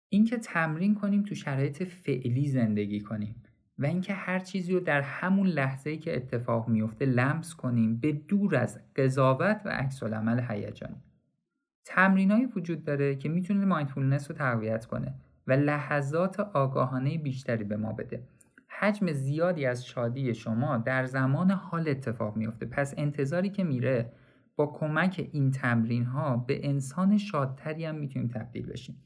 اینکه 0.09 0.37
تمرین 0.37 0.95
کنیم 0.95 1.23
تو 1.23 1.35
شرایط 1.35 1.83
فعلی 1.83 2.47
زندگی 2.47 2.99
کنیم. 2.99 3.43
و 3.81 3.85
اینکه 3.85 4.13
هر 4.13 4.39
چیزی 4.39 4.73
رو 4.73 4.79
در 4.79 5.01
همون 5.01 5.47
لحظه 5.47 5.89
ای 5.89 5.97
که 5.97 6.15
اتفاق 6.15 6.67
میفته 6.67 7.05
لمس 7.05 7.55
کنیم 7.55 7.97
به 7.97 8.11
دور 8.11 8.55
از 8.55 8.79
قضاوت 8.95 9.61
و 9.65 9.69
عکس 9.69 10.03
العمل 10.03 10.39
هیجانی 10.49 11.01
تمرینایی 11.85 12.45
وجود 12.45 12.83
داره 12.83 13.15
که 13.15 13.29
می‌تونه 13.29 13.65
مایندفولنس 13.65 14.31
رو 14.31 14.37
تقویت 14.37 14.85
کنه 14.85 15.13
و 15.47 15.53
لحظات 15.53 16.39
آگاهانه 16.39 17.17
بیشتری 17.17 17.63
به 17.63 17.77
ما 17.77 17.93
بده. 17.93 18.23
حجم 18.67 19.11
زیادی 19.11 19.65
از 19.65 19.85
شادی 19.85 20.33
شما 20.33 20.77
در 20.77 21.05
زمان 21.05 21.51
حال 21.51 21.89
اتفاق 21.89 22.35
میفته 22.35 22.65
پس 22.65 22.93
انتظاری 22.97 23.49
که 23.49 23.63
میره 23.63 24.11
با 24.55 24.67
کمک 24.67 25.29
این 25.31 25.51
تمرین 25.51 26.05
ها 26.05 26.37
به 26.37 26.67
انسان 26.67 27.17
شادتری 27.17 27.85
هم 27.85 27.95
می‌تونیم 27.95 28.27
تبدیل 28.27 28.65
بشیم. 28.65 28.97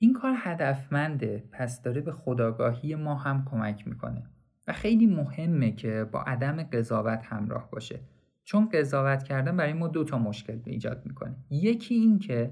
این 0.00 0.12
کار 0.12 0.34
هدفمنده 0.36 1.44
پس 1.52 1.82
داره 1.82 2.00
به 2.00 2.12
خداگاهی 2.12 2.94
ما 2.94 3.14
هم 3.14 3.44
کمک 3.50 3.88
می‌کنه. 3.88 4.22
و 4.68 4.72
خیلی 4.72 5.06
مهمه 5.06 5.72
که 5.72 6.06
با 6.12 6.22
عدم 6.22 6.62
قضاوت 6.62 7.20
همراه 7.24 7.70
باشه. 7.70 8.00
چون 8.44 8.68
قضاوت 8.68 9.22
کردن 9.22 9.56
برای 9.56 9.72
ما 9.72 9.88
دو 9.88 10.04
تا 10.04 10.18
مشکل 10.18 10.58
ایجاد 10.64 11.02
می‌کنه. 11.06 11.36
یکی 11.50 11.94
این 11.94 12.18
که 12.18 12.50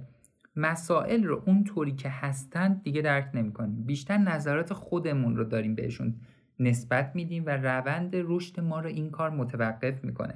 مسائل 0.56 1.24
رو 1.24 1.42
اون 1.46 1.64
طوری 1.64 1.92
که 1.92 2.08
هستند 2.08 2.82
دیگه 2.82 3.02
درک 3.02 3.30
نمی‌کنیم. 3.34 3.84
بیشتر 3.84 4.18
نظرات 4.18 4.72
خودمون 4.72 5.36
رو 5.36 5.44
داریم 5.44 5.74
بهشون 5.74 6.14
نسبت 6.60 7.12
میدیم 7.14 7.46
و 7.46 7.50
روند 7.50 8.10
رشد 8.14 8.60
ما 8.60 8.80
رو 8.80 8.88
این 8.88 9.10
کار 9.10 9.30
متوقف 9.30 10.04
می‌کنه. 10.04 10.34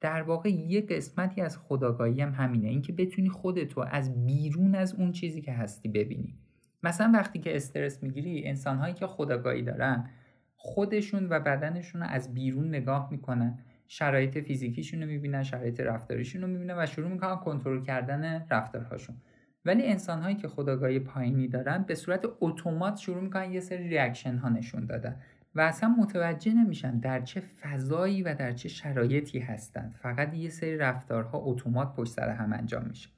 در 0.00 0.22
واقع 0.22 0.48
یه 0.48 0.80
قسمتی 0.80 1.40
از 1.40 1.58
خداگاهی 1.58 2.20
هم 2.20 2.32
همینه. 2.32 2.68
اینکه 2.68 2.92
بتونی 2.92 3.28
خودتو 3.28 3.80
از 3.80 4.26
بیرون 4.26 4.74
از 4.74 4.94
اون 4.94 5.12
چیزی 5.12 5.40
که 5.40 5.52
هستی 5.52 5.88
ببینی. 5.88 6.38
مثلا 6.82 7.12
وقتی 7.14 7.38
که 7.38 7.56
استرس 7.56 8.02
می‌گیری 8.02 8.48
انسانهایی 8.48 8.94
که 8.94 9.06
خداگاهی 9.06 9.62
دارن 9.62 10.10
خودشون 10.56 11.28
و 11.28 11.40
بدنشون 11.40 12.02
رو 12.02 12.08
از 12.10 12.34
بیرون 12.34 12.68
نگاه 12.68 13.08
می‌کنن. 13.10 13.58
شرایط 13.88 14.38
فیزیکیشون 14.38 15.02
رو 15.02 15.08
می‌بینن 15.08 15.42
شرایط 15.42 15.80
رفتاریشون 15.80 16.42
رو 16.42 16.48
می‌بینن 16.48 16.78
و 16.78 16.86
شروع 16.86 17.08
می‌کنن 17.08 17.36
کنترل 17.36 17.82
کردن 17.82 18.46
رفتارهاشون. 18.50 19.16
ولی 19.64 19.86
انسان 19.86 20.22
هایی 20.22 20.36
که 20.36 20.48
خداگاهی 20.48 20.98
پایینی 20.98 21.48
دارن 21.48 21.82
به 21.82 21.94
صورت 21.94 22.24
اتومات 22.40 22.96
شروع 22.96 23.22
می‌کنن 23.22 23.52
یه 23.52 23.60
سری 23.60 23.88
ریاکشن 23.88 24.36
ها 24.36 24.48
نشون 24.48 24.86
دادن 24.86 25.16
و 25.54 25.60
اصلا 25.60 25.88
متوجه 25.88 26.52
نمیشن 26.52 26.98
در 26.98 27.20
چه 27.20 27.40
فضایی 27.40 28.22
و 28.22 28.34
در 28.34 28.52
چه 28.52 28.68
شرایطی 28.68 29.38
هستند 29.38 29.94
فقط 30.02 30.34
یه 30.34 30.48
سری 30.48 30.76
رفتارها 30.76 31.38
اتومات 31.38 31.94
پشت 31.96 32.12
سر 32.12 32.28
هم 32.28 32.52
انجام 32.52 32.84
میشه. 32.84 33.08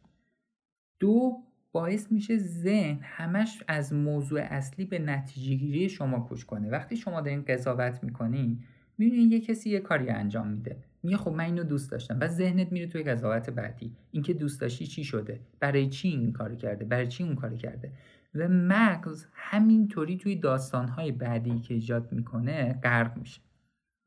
دو 0.98 1.42
باعث 1.74 2.12
میشه 2.12 2.38
ذهن 2.38 2.98
همش 3.02 3.62
از 3.68 3.92
موضوع 3.92 4.40
اصلی 4.40 4.84
به 4.84 4.98
نتیجه 4.98 5.54
گیری 5.54 5.88
شما 5.88 6.26
کش 6.30 6.44
کنه. 6.44 6.70
وقتی 6.70 6.96
شما 6.96 7.20
دارین 7.20 7.44
قضاوت 7.48 8.04
می‌کنین 8.04 8.58
می‌بینین 8.98 9.32
یه 9.32 9.40
کسی 9.40 9.70
یه 9.70 9.80
کاری 9.80 10.10
انجام 10.10 10.48
میده. 10.48 10.76
میگه 11.02 11.16
خب 11.16 11.30
من 11.30 11.44
اینو 11.44 11.62
دوست 11.62 11.90
داشتم. 11.90 12.18
و 12.20 12.28
ذهنت 12.28 12.72
میره 12.72 12.86
توی 12.86 13.02
قضاوت 13.02 13.50
بعدی. 13.50 13.92
اینکه 14.12 14.34
دوست 14.34 14.60
داشتی 14.60 14.86
چی 14.86 15.04
شده؟ 15.04 15.40
برای 15.60 15.88
چی 15.88 16.08
این 16.08 16.32
کار 16.32 16.54
کرده؟ 16.54 16.84
برای 16.84 17.06
چی 17.06 17.24
اون 17.24 17.34
کار 17.34 17.54
کرده؟ 17.54 17.90
و 18.34 18.48
مغز 18.48 19.26
همینطوری 19.32 20.16
توی 20.16 20.36
داستانهای 20.36 21.12
بعدی 21.12 21.60
که 21.60 21.74
ایجاد 21.74 22.12
می‌کنه 22.12 22.80
غرق 22.82 23.18
میشه. 23.18 23.40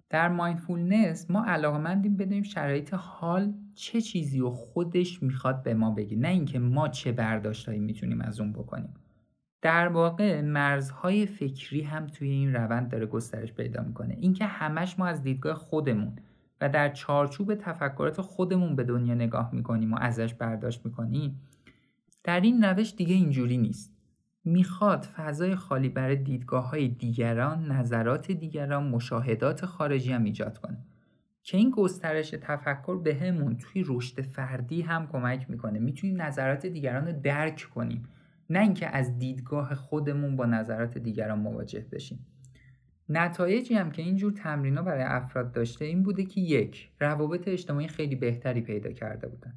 در 0.09 0.29
مایندفولنس 0.29 1.31
ما 1.31 1.45
علاقمندیم 1.45 2.17
بدونیم 2.17 2.43
شرایط 2.43 2.93
حال 2.93 3.53
چه 3.77 4.01
چیزی 4.01 4.41
و 4.41 4.49
خودش 4.49 5.23
می‌خواد 5.23 5.63
به 5.63 5.73
ما 5.73 5.91
بگه 5.91 6.17
نه 6.17 6.27
اینکه 6.27 6.59
ما 6.59 6.87
چه 6.87 7.11
برداشتهایی 7.11 7.79
می‌تونیم 7.79 8.21
از 8.21 8.39
اون 8.39 8.53
بکنیم. 8.53 8.93
در 9.61 9.87
واقع 9.87 10.41
مرزهای 10.41 11.25
فکری 11.25 11.81
هم 11.81 12.07
توی 12.07 12.29
این 12.29 12.53
روند 12.55 12.89
داره 12.89 13.05
گسترش 13.05 13.53
پیدا 13.53 13.83
می‌کنه. 13.83 14.17
اینکه 14.19 14.45
همش 14.45 14.99
ما 14.99 15.05
از 15.07 15.23
دیدگاه 15.23 15.55
خودمون 15.55 16.15
و 16.61 16.69
در 16.69 16.89
چارچوب 16.89 17.55
تفکرات 17.55 18.21
خودمون 18.21 18.75
به 18.75 18.83
دنیا 18.83 19.13
نگاه 19.13 19.49
می‌کنیم 19.53 19.93
و 19.93 19.97
ازش 19.99 20.33
برداشت 20.33 20.85
می‌کنیم 20.85 21.41
در 22.23 22.41
این 22.41 22.63
روش 22.63 22.93
دیگه 22.95 23.15
اینجوری 23.15 23.57
نیست. 23.57 23.93
می‌خواد 24.45 25.03
فضای 25.03 25.55
خالی 25.55 25.89
برای 25.89 26.15
دیدگاه 26.15 26.69
های 26.69 26.87
دیگران، 26.87 27.71
نظرات 27.71 28.31
دیگران، 28.31 28.87
مشاهدات 28.87 29.65
خارجی 29.65 30.11
هم 30.11 30.23
ایجاد 30.23 30.57
کنه. 30.57 30.77
که 31.47 31.57
این 31.57 31.69
گسترش 31.69 32.29
تفکر 32.29 32.97
به 32.97 33.15
همون 33.15 33.57
توی 33.57 33.83
رشد 33.87 34.21
فردی 34.21 34.81
هم 34.81 35.07
کمک 35.07 35.49
می‌کنه. 35.49 35.79
می‌تونیم 35.79 36.21
نظرات 36.21 36.65
دیگران 36.65 37.07
رو 37.07 37.21
درک 37.21 37.67
کنیم. 37.75 38.03
نه 38.49 38.59
اینکه 38.59 38.87
از 38.87 39.19
دیدگاه 39.19 39.75
خودمون 39.75 40.35
با 40.35 40.45
نظرات 40.45 40.97
دیگران 40.97 41.39
مواجه 41.39 41.85
بشیم. 41.91 42.25
نتایجی 43.09 43.73
هم 43.73 43.91
که 43.91 44.01
اینجور 44.01 44.31
تمرین 44.31 44.75
برای 44.75 45.03
افراد 45.03 45.51
داشته 45.51 45.85
این 45.85 46.03
بوده 46.03 46.25
که 46.25 46.41
یک 46.41 46.91
روابط 46.99 47.47
اجتماعی 47.47 47.87
خیلی 47.87 48.15
بهتری 48.15 48.61
پیدا 48.61 48.91
کرده 48.91 49.27
بودن. 49.27 49.53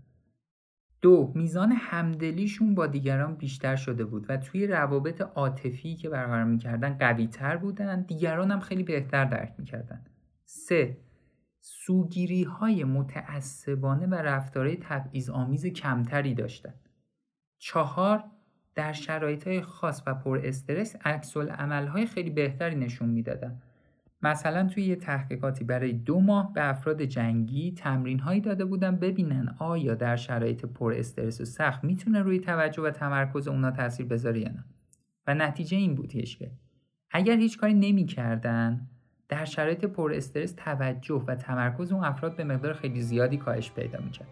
دو 1.03 1.33
میزان 1.35 1.73
همدلیشون 1.73 2.75
با 2.75 2.87
دیگران 2.87 3.35
بیشتر 3.35 3.77
شده 3.77 4.05
بود 4.05 4.27
و 4.29 4.37
توی 4.37 4.67
روابط 4.67 5.21
عاطفی 5.21 5.97
که 5.97 6.09
برقرار 6.09 6.45
می‌کردن 6.45 6.97
قوی 6.99 7.27
تر 7.27 7.57
بودن. 7.57 8.03
دیگران 8.03 8.51
هم 8.51 8.61
خیلی 8.61 8.83
بهتر 8.83 9.25
درک 9.25 9.55
می‌کردن. 9.59 10.05
سه 10.45 10.97
سوگیری 11.61 12.43
های 12.43 12.85
متعصبانه 12.85 14.07
و 14.07 14.15
رفتارهای 14.15 14.77
تبعیض 14.77 15.31
آمیز 15.31 15.67
کمتری 15.67 16.35
داشتن 16.35 16.75
چهار 17.59 18.25
در 18.75 18.93
شرایط 18.93 19.47
های 19.47 19.63
خاص 19.63 20.03
و 20.07 20.15
پر 20.15 20.41
استرس 20.45 20.97
عکس 21.05 21.37
های 21.37 22.07
خیلی 22.07 22.31
بهتری 22.31 22.77
نشون 22.77 23.09
می‌دادن 23.09 23.63
مثلا 24.23 24.69
توی 24.69 24.83
یه 24.83 24.97
تحقیقاتی 24.97 25.65
برای 25.65 25.93
دو 25.93 26.21
ماه 26.21 26.53
به 26.53 26.69
افراد 26.69 27.03
جنگی 27.03 27.73
تمرین 27.73 28.19
هایی 28.19 28.41
داده 28.41 28.65
بودن 28.65 28.97
ببینن 28.97 29.57
آیا 29.59 29.95
در 29.95 30.17
شرایط 30.17 30.65
پر 30.65 30.93
استرس 30.93 31.41
و 31.41 31.45
سخت 31.45 31.85
می‌تونه 31.85 32.23
روی 32.23 32.39
توجه 32.39 32.83
و 32.83 32.91
تمرکز 32.91 33.49
اونا 33.49 33.71
تاثیر 33.71 34.07
بذاره 34.07 34.41
یا 34.41 34.49
نه. 34.49 34.65
و 35.27 35.35
نتیجه 35.35 35.77
این 35.77 35.95
بودش 35.95 36.37
که 36.37 36.51
اگر 37.11 37.37
هیچ 37.37 37.59
کاری 37.59 37.75
نمی‌کردن 37.75 38.89
در 39.31 39.45
شرایط 39.45 39.85
پر 39.85 40.13
استرس 40.13 40.53
توجه 40.53 41.25
و 41.27 41.35
تمرکز 41.35 41.93
اون 41.93 42.05
افراد 42.05 42.37
به 42.37 42.45
مقدار 42.45 42.73
خیلی 42.73 43.01
زیادی 43.01 43.37
کاهش 43.37 43.71
پیدا 43.71 43.99
می‌کرد 44.05 44.29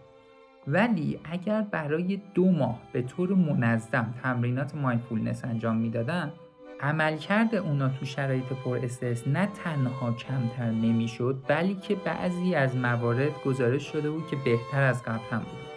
ولی 0.66 1.20
اگر 1.24 1.62
برای 1.62 2.20
دو 2.34 2.50
ماه 2.50 2.80
به 2.92 3.02
طور 3.02 3.34
منظم 3.34 4.14
تمرینات 4.22 4.74
مایندفولنس 4.74 5.44
انجام 5.44 5.76
می‌دادن 5.76 6.32
عملکرد 6.80 7.54
اونا 7.54 7.88
تو 7.88 8.06
شرایط 8.06 8.44
پر 8.64 8.78
استرس 8.82 9.28
نه 9.28 9.48
تنها 9.64 10.12
کمتر 10.12 10.70
نمی‌شد 10.70 11.42
بلکه 11.48 11.94
بعضی 11.94 12.54
از 12.54 12.76
موارد 12.76 13.42
گزارش 13.44 13.92
شده 13.92 14.10
بود 14.10 14.26
که 14.30 14.36
بهتر 14.44 14.82
از 14.82 15.02
قبل 15.02 15.24
هم 15.30 15.38
بود. 15.38 15.67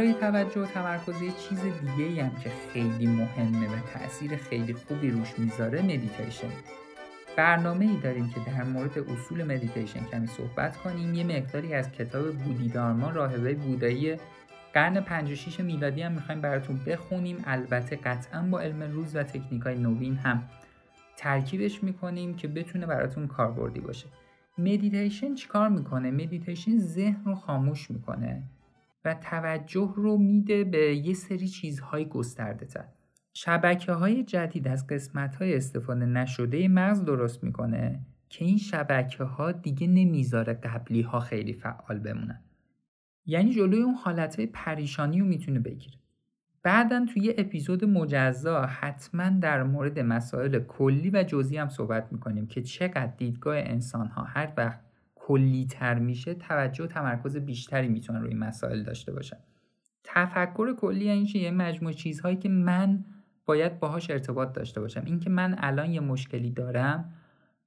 برای 0.00 0.14
توجه 0.14 0.60
و 0.60 0.66
تمرکز 0.66 1.22
یه 1.22 1.30
چیز 1.30 1.60
دیگه 1.62 2.24
هم 2.24 2.36
که 2.36 2.50
خیلی 2.72 3.06
مهمه 3.06 3.68
و 3.68 3.80
تاثیر 3.94 4.36
خیلی 4.36 4.74
خوبی 4.74 5.10
روش 5.10 5.38
می‌ذاره 5.38 5.82
مدیتیشن 5.82 6.48
برنامه 7.36 7.84
ای 7.84 7.96
داریم 7.96 8.28
که 8.28 8.40
در 8.46 8.64
مورد 8.64 8.98
اصول 8.98 9.44
مدیتیشن 9.44 10.04
کمی 10.04 10.26
صحبت 10.26 10.76
کنیم. 10.76 11.14
یه 11.14 11.24
مقداری 11.24 11.74
از 11.74 11.92
کتاب 11.92 12.32
بودی 12.32 12.68
دارما 12.68 13.10
راهبه 13.10 13.54
بودایی 13.54 14.16
قرن 14.74 15.00
56 15.00 15.60
میلادی 15.60 16.02
هم 16.02 16.12
می‌خوایم 16.12 16.40
براتون 16.40 16.80
بخونیم. 16.86 17.36
البته 17.44 17.96
قطعا 17.96 18.42
با 18.42 18.60
علم 18.60 18.82
روز 18.82 19.16
و 19.16 19.22
تکنیک 19.22 19.62
های 19.62 19.78
نوین 19.78 20.16
هم 20.16 20.42
ترکیبش 21.16 21.82
می‌کنیم 21.82 22.34
که 22.34 22.48
بتونه 22.48 22.86
براتون 22.86 23.26
کاربردی 23.26 23.80
باشه. 23.80 24.06
مدیتیشن 24.58 25.34
چیکار 25.34 25.68
می‌کنه؟ 25.68 26.10
مدیتیشن 26.10 26.78
ذهن 26.78 27.24
رو 27.24 27.34
خاموش 27.34 27.90
می‌کنه. 27.90 28.42
و 29.04 29.14
توجه 29.14 29.92
رو 29.96 30.16
میده 30.16 30.64
به 30.64 30.96
یه 30.96 31.14
سری 31.14 31.48
چیزهای 31.48 32.04
گسترده 32.04 32.66
تر. 32.66 32.84
شبکه 33.32 33.92
های 33.92 34.24
جدید 34.24 34.68
از 34.68 34.86
قسمت 34.86 35.36
های 35.36 35.56
استفاده 35.56 36.06
نشده 36.06 36.68
مغز 36.68 37.04
درست 37.04 37.44
می‌کنه 37.44 38.00
که 38.28 38.44
این 38.44 38.58
شبکه 38.58 39.24
ها 39.24 39.52
دیگه 39.52 39.86
نمی‌ذاره 39.86 40.52
قبلی 40.52 41.02
ها 41.02 41.20
خیلی 41.20 41.52
فعال 41.52 41.98
بمونن. 41.98 42.40
یعنی 43.26 43.50
جلوی 43.50 43.82
اون 43.82 43.94
حالت 43.94 44.36
های 44.36 44.46
پریشانی 44.46 45.20
رو 45.20 45.26
می‌تونه 45.26 45.58
بگیره. 45.58 45.96
بعدا 46.62 47.06
توی 47.14 47.34
اپیزود 47.38 47.84
مجزا 47.84 48.62
حتما 48.62 49.28
در 49.28 49.62
مورد 49.62 49.98
مسائل 49.98 50.58
کلی 50.58 51.10
و 51.10 51.22
جزئی 51.22 51.56
هم 51.56 51.68
صحبت 51.68 52.12
می‌کنیم 52.12 52.46
که 52.46 52.62
چقدر 52.62 53.12
دیدگاه 53.16 53.56
انسان 53.56 54.06
ها 54.06 54.24
هر 54.24 54.52
وقت 54.56 54.80
کلی 55.22 55.66
تر 55.66 55.98
میشه 55.98 56.34
توجه 56.34 56.84
و 56.84 56.86
تمرکز 56.86 57.36
بیشتری 57.36 57.88
می‌تونن 57.88 58.20
روی 58.20 58.34
مسائل 58.34 58.82
داشته 58.82 59.12
باشن. 59.12 59.36
تفکر 60.04 60.74
کلی 60.74 61.04
یعنی 61.04 61.30
یه 61.34 61.50
مجموع 61.50 61.92
چیزهایی 61.92 62.36
که 62.36 62.48
من 62.48 63.04
باید 63.46 63.80
باهاش 63.80 64.10
ارتباط 64.10 64.52
داشته 64.52 64.80
باشم. 64.80 65.02
اینکه 65.06 65.30
من 65.30 65.54
الان 65.58 65.90
یه 65.90 66.00
مشکلی 66.00 66.50
دارم 66.50 67.12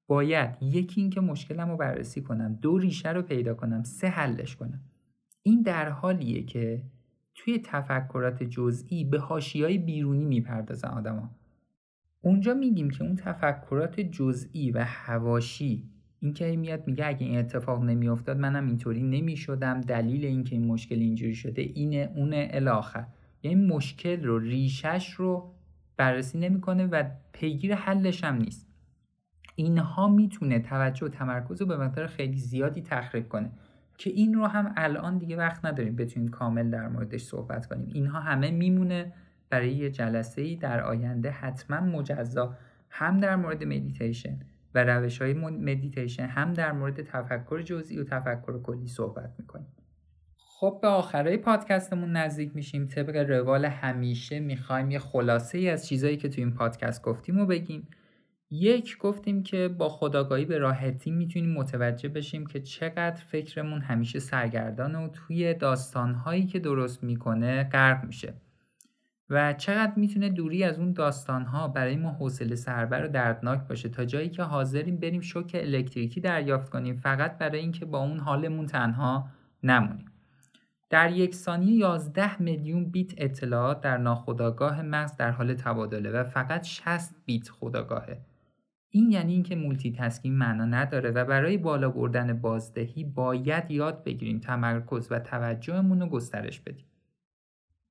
باید 0.08 0.58
یکی 0.62 1.02
اینکه 1.02 1.22
مشکلم 1.22 1.70
رو 1.70 1.78
بررسی 1.78 2.22
کنم 2.22 2.54
دو 2.62 2.78
ریشه 2.78 3.12
رو 3.12 3.22
پیدا 3.22 3.54
کنم 3.54 3.84
سه 3.84 4.08
حلش 4.08 4.56
کنم. 4.56 4.82
این 5.44 5.62
در 5.62 5.89
حالیه 5.89 6.44
که 6.44 6.84
توی 7.36 7.60
تفکرات 7.60 8.44
جزئی 8.44 9.04
به 9.04 9.20
حاشیه‌های 9.20 9.78
بیرونی 9.78 10.26
می‌پردازن 10.26 10.89
آدما. 10.89 11.30
اونجا 12.22 12.54
میگیم 12.54 12.89
که 12.89 13.04
اون 13.04 13.16
تفکرات 13.16 14.00
جزئی 14.00 14.72
و 14.72 14.84
هواشی 14.88 15.93
اینکه 16.24 16.56
میاد 16.56 16.88
میگه 16.88 17.06
اگه 17.06 17.26
این 17.26 17.38
اتفاق 17.38 17.84
نمیافتاد 17.84 18.38
منم 18.38 18.68
اینطوری 18.68 19.04
نمی‌شدم. 19.04 19.82
دلیل 19.82 20.26
اینکه 20.26 20.56
این 20.56 20.68
مشکل 20.68 20.96
اینجوری 20.96 21.36
شده 21.36 21.62
اینه 21.62 22.12
اونه 22.16 22.50
الاخر 22.52 23.06
یعنی 23.44 23.66
مشکل 23.66 24.24
رو 24.24 24.40
ریشش 24.40 25.14
رو 25.14 25.54
بررسی 25.98 26.40
نمی‌کنه 26.40 26.86
و 26.86 27.04
پیگیر 27.34 27.76
حلش 27.76 28.24
هم 28.24 28.36
نیست. 28.36 28.68
اینها 29.56 30.08
می‌تونه 30.08 30.60
توجه 30.60 31.06
و 31.06 31.10
تمرکز 31.10 31.62
رو 31.62 31.68
به 31.68 31.78
مقدار 31.78 32.08
خیلی 32.08 32.38
زیادی 32.38 32.82
تخریب 32.82 33.30
کنه 33.30 33.52
که 33.98 34.10
این 34.10 34.34
رو 34.34 34.46
هم 34.46 34.74
الان 34.78 35.18
دیگه 35.18 35.38
وقت 35.38 35.66
نداریم 35.66 35.96
بتونیم 35.96 36.30
کامل 36.30 36.70
در 36.70 36.88
موردش 36.88 37.22
صحبت 37.22 37.66
کنیم. 37.66 37.90
اینها 37.94 38.20
همه 38.20 38.52
میمونه 38.52 39.14
برای 39.50 39.74
یه 39.74 39.92
جلسه 39.92 40.42
ای 40.42 40.56
در 40.56 40.82
آینده 40.82 41.32
حتما 41.32 41.80
مجزا 41.80 42.58
هم 42.90 43.20
در 43.20 43.36
مورد 43.36 43.64
مدیتیشن 43.64 44.40
و 44.76 44.84
روش 44.84 45.22
های 45.22 45.34
مدیتیشن 45.34 46.26
هم 46.26 46.54
در 46.54 46.72
مورد 46.72 47.02
تفکر 47.02 47.62
جزئی 47.62 47.98
و 47.98 48.04
تفکر 48.04 48.62
کلی 48.62 48.88
صحبت 48.88 49.34
می‌کنیم. 49.40 49.68
خب 50.38 50.80
به 50.82 50.88
آخرای 50.88 51.38
پادکستمون 51.38 52.12
نزدیک 52.12 52.56
میشیم. 52.56 52.88
طبق 52.88 53.16
روال 53.16 53.66
همیشه 53.66 54.40
می‌خوایم 54.40 54.92
یه 54.92 55.00
خلاصه 55.00 55.58
ای 55.58 55.70
از 55.70 55.88
چیزایی 55.88 56.18
که 56.18 56.30
تو 56.30 56.42
این 56.42 56.54
پادکست 56.54 57.02
گفتیم 57.04 57.40
و 57.40 57.46
بگیم. 57.46 57.88
یک 58.52 58.98
گفتیم 58.98 59.44
که 59.44 59.68
با 59.68 59.90
خودآگاهی 59.89 60.46
به 60.46 60.58
راحتی 60.58 61.12
می‌تونیم 61.12 61.54
متوجه 61.54 62.10
بشیم 62.10 62.46
که 62.46 62.60
چقدر 62.60 63.24
فکرمون 63.24 63.82
همیشه 63.82 64.20
سرگردان 64.20 64.96
و 64.96 65.08
توی 65.08 65.54
داستانهایی 65.54 66.46
که 66.46 66.60
درست 66.60 67.04
می‌کنه 67.04 67.64
غرق 67.64 68.06
میشه. 68.06 68.34
و 69.30 69.54
چقدر 69.54 69.94
می‌تونه 69.96 70.30
دوری 70.30 70.64
از 70.64 70.80
اون 70.80 70.94
داستانها 70.94 71.68
برای 71.68 71.96
ما 71.96 72.12
حوصله 72.12 72.56
سربر 72.56 73.06
و 73.06 73.08
دردناک 73.08 73.68
باشه 73.68 73.90
تا 73.90 74.06
جایی 74.06 74.30
که 74.30 74.44
حاضریم 74.44 74.98
بریم 74.98 75.22
شوک 75.22 75.52
الکتریکی 75.60 76.22
دریافت 76.22 76.70
کنیم 76.70 76.96
فقط 76.96 77.38
برای 77.38 77.60
اینکه 77.60 77.86
با 77.86 78.00
اون 78.00 78.20
حالمون 78.20 78.66
تنها 78.66 79.28
نمونیم. 79.64 80.06
در 80.90 81.12
یک 81.12 81.36
ثانیه 81.36 81.76
11 81.76 82.42
میلیون 82.42 82.86
بیت 82.90 83.14
اطلاعات 83.18 83.82
در 83.82 83.98
ناخودآگاه 83.98 84.82
مغز 84.82 85.18
در 85.18 85.32
حال 85.32 85.54
تبادله 85.54 86.12
و 86.12 86.24
فقط 86.24 86.64
60 86.64 87.16
بیت 87.26 87.50
خودآگاهه 87.50 88.22
این 88.90 89.12
یعنی 89.12 89.34
اینکه 89.34 89.56
multitasking 89.56 90.38
معنا 90.38 90.66
نداره 90.66 91.12
و 91.12 91.26
برای 91.26 91.58
بالا 91.58 91.90
بردن 91.90 92.34
بازدهی 92.42 93.04
باید 93.04 93.72
یاد 93.72 94.04
بگیریم 94.04 94.40
تمرکز 94.40 95.08
و 95.12 95.20
توجهمون 95.20 96.00
رو 96.02 96.08
گسترش 96.08 96.60
بدیم. 96.60 96.86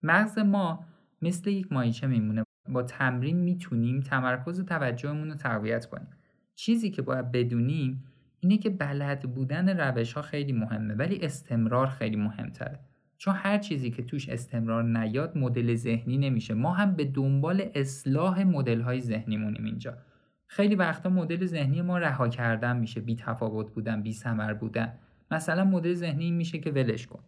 مغز 0.02 0.38
ما 0.38 0.84
مثل 1.22 1.50
یک 1.50 1.72
مایچه 1.72 2.06
میمونه. 2.06 2.44
با 2.68 2.82
تمرین 2.82 3.36
می‌تونیم 3.36 4.00
تمرکز 4.00 4.60
و 4.60 4.62
توجهمون 4.62 5.28
رو 5.28 5.34
تقویت 5.34 5.86
کنیم. 5.86 6.08
چیزی 6.54 6.90
که 6.90 7.02
باید 7.02 7.32
بدونیم 7.32 8.04
اینه 8.40 8.58
که 8.58 8.70
بلد 8.70 9.34
بودن 9.34 9.80
روش 9.80 10.12
ها 10.12 10.22
خیلی 10.22 10.52
مهمه 10.52 10.94
ولی 10.94 11.18
استمرار 11.22 11.86
خیلی 11.86 12.16
مهمتره. 12.16 12.78
چون 13.18 13.34
هر 13.34 13.58
چیزی 13.58 13.90
که 13.90 14.02
توش 14.02 14.28
استمرار 14.28 14.84
نیاد 14.84 15.38
مدل 15.38 15.74
ذهنی 15.74 16.18
نمیشه. 16.18 16.54
ما 16.54 16.72
هم 16.72 16.94
به 16.94 17.04
دنبال 17.04 17.70
اصلاح 17.74 18.42
مدل 18.42 18.80
های 18.80 19.00
ذهنیمونیم 19.00 19.64
اینجا. 19.64 19.98
خیلی 20.46 20.74
وقتا 20.74 21.10
مدل 21.10 21.46
ذهنی 21.46 21.82
ما 21.82 21.98
رها 21.98 22.28
کردن 22.28 22.76
میشه. 22.76 23.00
بی 23.00 23.16
تفاوت 23.16 23.74
بودن 23.74 24.02
بی 24.02 24.12
سمر 24.12 24.54
بودن. 24.54 24.92
مثلا 25.30 25.64
مدل 25.64 25.94
ذهنی 25.94 26.30
میشه 26.30 26.58
که 26.58 26.70
ولش 26.70 27.06
کن. 27.06 27.22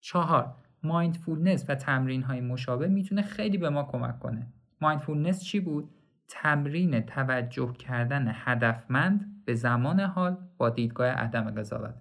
چهار 0.00 0.54
mindfulness 0.84 1.64
و 1.68 1.74
تمرین 1.74 2.22
های 2.22 2.40
مشابه 2.40 2.88
می‌تونه 2.88 3.22
خیلی 3.22 3.58
به 3.58 3.70
ما 3.70 3.82
کمک 3.82 4.18
کنه. 4.18 4.46
mindfulness 4.80 5.42
چی 5.42 5.60
بود؟ 5.60 5.90
تمرین 6.28 7.00
توجه 7.00 7.72
کردن 7.72 8.32
هدفمند 8.34 9.42
به 9.44 9.54
زمان 9.54 10.00
حال 10.00 10.36
با 10.58 10.70
دیدگاه 10.70 11.08
عدم 11.08 11.50
قضاوت. 11.50 11.94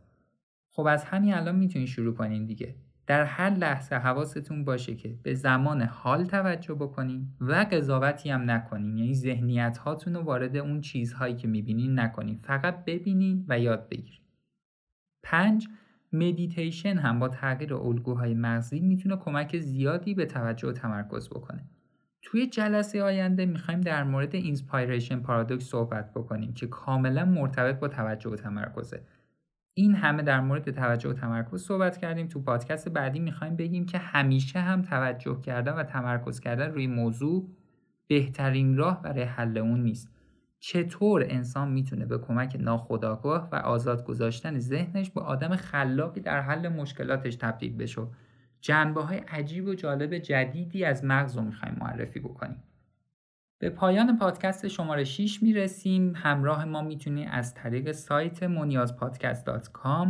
خب 0.71 0.85
از 0.85 1.03
همین 1.05 1.33
الان 1.33 1.55
می‌تونید 1.55 1.87
شروع 1.87 2.15
کنین 2.15 2.45
دیگه. 2.45 2.75
در 3.07 3.23
هر 3.23 3.49
لحظه 3.49 3.95
حواستون 3.95 4.65
باشه 4.65 4.95
که 4.95 5.19
به 5.23 5.33
زمان 5.33 5.81
حال 5.81 6.25
توجه 6.25 6.73
بکنین 6.73 7.27
و 7.41 7.65
قضاوتی 7.71 8.29
هم 8.29 8.51
نکنین. 8.51 8.97
یعنی 8.97 9.13
ذهنیت 9.13 9.77
هاتون 9.77 10.13
رو 10.13 10.21
وارد 10.21 10.57
اون 10.57 10.81
چیزهایی 10.81 11.35
که 11.35 11.47
می‌بینین 11.47 11.99
نکنین. 11.99 12.37
فقط 12.37 12.85
ببینین 12.85 13.45
و 13.47 13.59
یاد 13.59 13.89
بگیرین. 13.89 14.19
پنج 15.23 15.67
مدیتیشن 16.13 16.97
هم 16.97 17.19
با 17.19 17.27
تغییر 17.27 17.73
الگوهای 17.73 18.33
مغزی 18.33 18.79
می‌تونه 18.79 19.15
کمک 19.15 19.57
زیادی 19.57 20.13
به 20.13 20.25
توجه 20.25 20.67
و 20.67 20.71
تمرکز 20.71 21.29
بکنه. 21.29 21.65
توی 22.21 22.47
جلسه 22.47 23.03
آینده 23.03 23.45
می‌خوایم 23.45 23.81
در 23.81 24.03
مورد 24.03 24.35
inspiration 24.35 25.19
paradox 25.19 25.63
صحبت 25.63 26.11
بکنیم 26.13 26.53
که 26.53 26.67
کاملا 26.67 27.25
مرتبط 27.25 27.79
با 27.79 27.87
توجه 27.87 28.29
و 28.29 28.35
تمرکزه. 28.35 29.01
این 29.73 29.95
همه 29.95 30.23
در 30.23 30.41
مورد 30.41 30.71
توجه 30.71 31.09
و 31.09 31.13
تمرکز 31.13 31.63
صحبت 31.63 31.97
کردیم 31.97 32.27
تو 32.27 32.41
پادکست 32.41 32.89
بعدی 32.89 33.19
می‌خوایم 33.19 33.55
بگیم 33.55 33.85
که 33.85 33.97
همیشه 33.97 34.59
هم 34.59 34.81
توجه 34.81 35.41
کردن 35.41 35.73
و 35.73 35.83
تمرکز 35.83 36.39
کردن 36.39 36.71
روی 36.71 36.87
موضوع 36.87 37.49
بهترین 38.07 38.77
راه 38.77 39.01
برای 39.01 39.23
حل 39.23 39.57
اون 39.57 39.83
نیست 39.83 40.18
چطور 40.59 41.25
انسان 41.29 41.71
می‌تونه 41.71 42.05
به 42.05 42.17
کمک 42.17 42.57
ناخودآگاه 42.59 43.49
و 43.51 43.55
آزاد 43.55 44.05
گذاشتن 44.05 44.59
ذهنش 44.59 45.09
به 45.09 45.21
آدم 45.21 45.55
خلاقی 45.55 46.19
در 46.19 46.41
حل 46.41 46.67
مشکلاتش 46.67 47.35
تبدیل 47.35 47.77
بشه؟ 47.77 48.01
جنبه 48.61 49.01
های 49.01 49.17
عجیب 49.17 49.67
و 49.67 49.73
جالب 49.73 50.17
جدیدی 50.17 50.85
از 50.85 51.05
مغز 51.05 51.37
رو 51.37 51.43
می‌خوایم 51.43 51.77
معرفی 51.81 52.19
بکنیم. 52.19 52.63
به 53.59 53.69
پایان 53.69 54.17
پادکست 54.17 54.67
شماره 54.67 55.03
6 55.03 55.43
می‌رسیم. 55.43 56.13
همراه 56.15 56.65
ما 56.65 56.81
می‌تونید 56.81 57.27
از 57.31 57.53
طریق 57.53 57.91
سایت 57.91 58.43
مونیازپادکست.com 58.43 60.07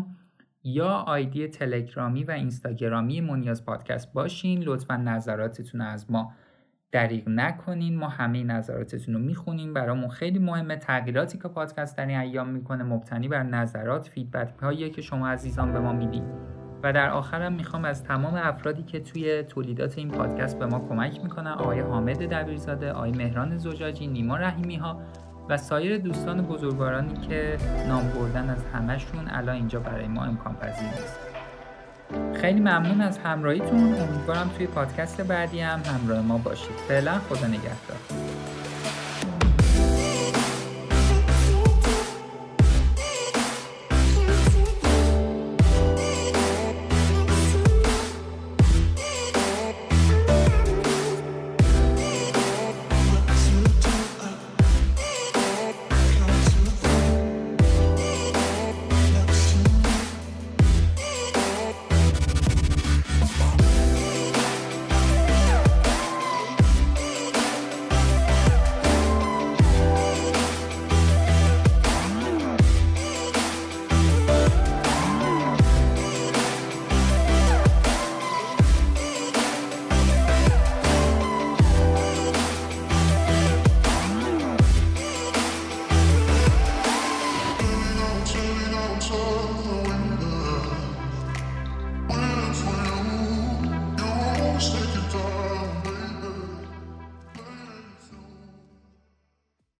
یا 0.63 0.89
آیدی 0.89 1.47
تلگرامی 1.47 2.23
و 2.23 2.31
اینستاگرامی 2.31 3.21
مونیاز 3.21 3.65
پادکست 3.65 4.13
باشین. 4.13 4.63
لطفا 4.63 4.95
نظراتتون 4.97 5.81
از 5.81 6.11
ما 6.11 6.33
دریغ 6.91 7.23
نکنین 7.27 7.97
ما 7.97 8.07
همه 8.07 8.43
نظراتتون 8.43 9.13
رو 9.13 9.19
می‌خونیم. 9.19 9.73
برامون 9.73 10.09
خیلی 10.09 10.39
مهمه. 10.39 10.75
تغییراتی 10.75 11.37
که 11.37 11.47
پادکست 11.47 11.97
در 11.97 12.05
این 12.05 12.19
ایام 12.19 12.49
می‌کنه 12.49 12.83
مبتنی 12.83 13.27
بر 13.27 13.43
نظرات 13.43 14.07
فیدبک 14.07 14.59
هایی 14.61 14.89
که 14.89 15.01
شما 15.01 15.29
عزیزان 15.29 15.73
به 15.73 15.79
ما 15.79 15.93
می‌دید 15.93 16.23
و 16.83 16.93
در 16.93 17.09
آخرم 17.09 17.53
می‌خوام 17.53 17.85
از 17.85 18.03
تمام 18.03 18.33
افرادی 18.35 18.83
که 18.83 18.99
توی 18.99 19.43
تولیدات 19.43 19.97
این 19.97 20.11
پادکست 20.11 20.59
به 20.59 20.65
ما 20.65 20.79
کمک 20.79 21.23
می‌کنن 21.23 21.51
آقای 21.51 21.79
حامد 21.79 22.33
دبیرزاده 22.33 22.91
آقای 22.91 23.11
مهران 23.11 23.57
زجاجی 23.57 24.07
نیما 24.07 24.37
رحیمی 24.37 24.75
ها 24.75 25.01
و 25.49 25.57
سایر 25.57 25.97
دوستان 25.97 26.41
بزرگوارانی 26.41 27.13
که 27.13 27.57
نام 27.87 28.03
بردن 28.09 28.49
از 28.49 28.65
همشون 28.65 29.27
الان 29.27 29.55
اینجا 29.55 29.79
برای 29.79 30.07
ما 30.07 30.23
امکان 30.23 30.55
پذیر 30.55 30.87
نیست. 30.87 31.28
خیلی 32.41 32.59
ممنون 32.59 33.01
از 33.01 33.17
همراهیتون. 33.17 33.79
امیدوارم 33.79 34.51
توی 34.57 34.67
پادکست 34.67 35.21
بعدی 35.21 35.59
هم 35.59 35.81
همراه 35.85 36.21
ما 36.21 36.37
باشید. 36.37 36.75
فعلا 36.87 37.19
خدا 37.19 37.47
نگهدار. 37.47 37.97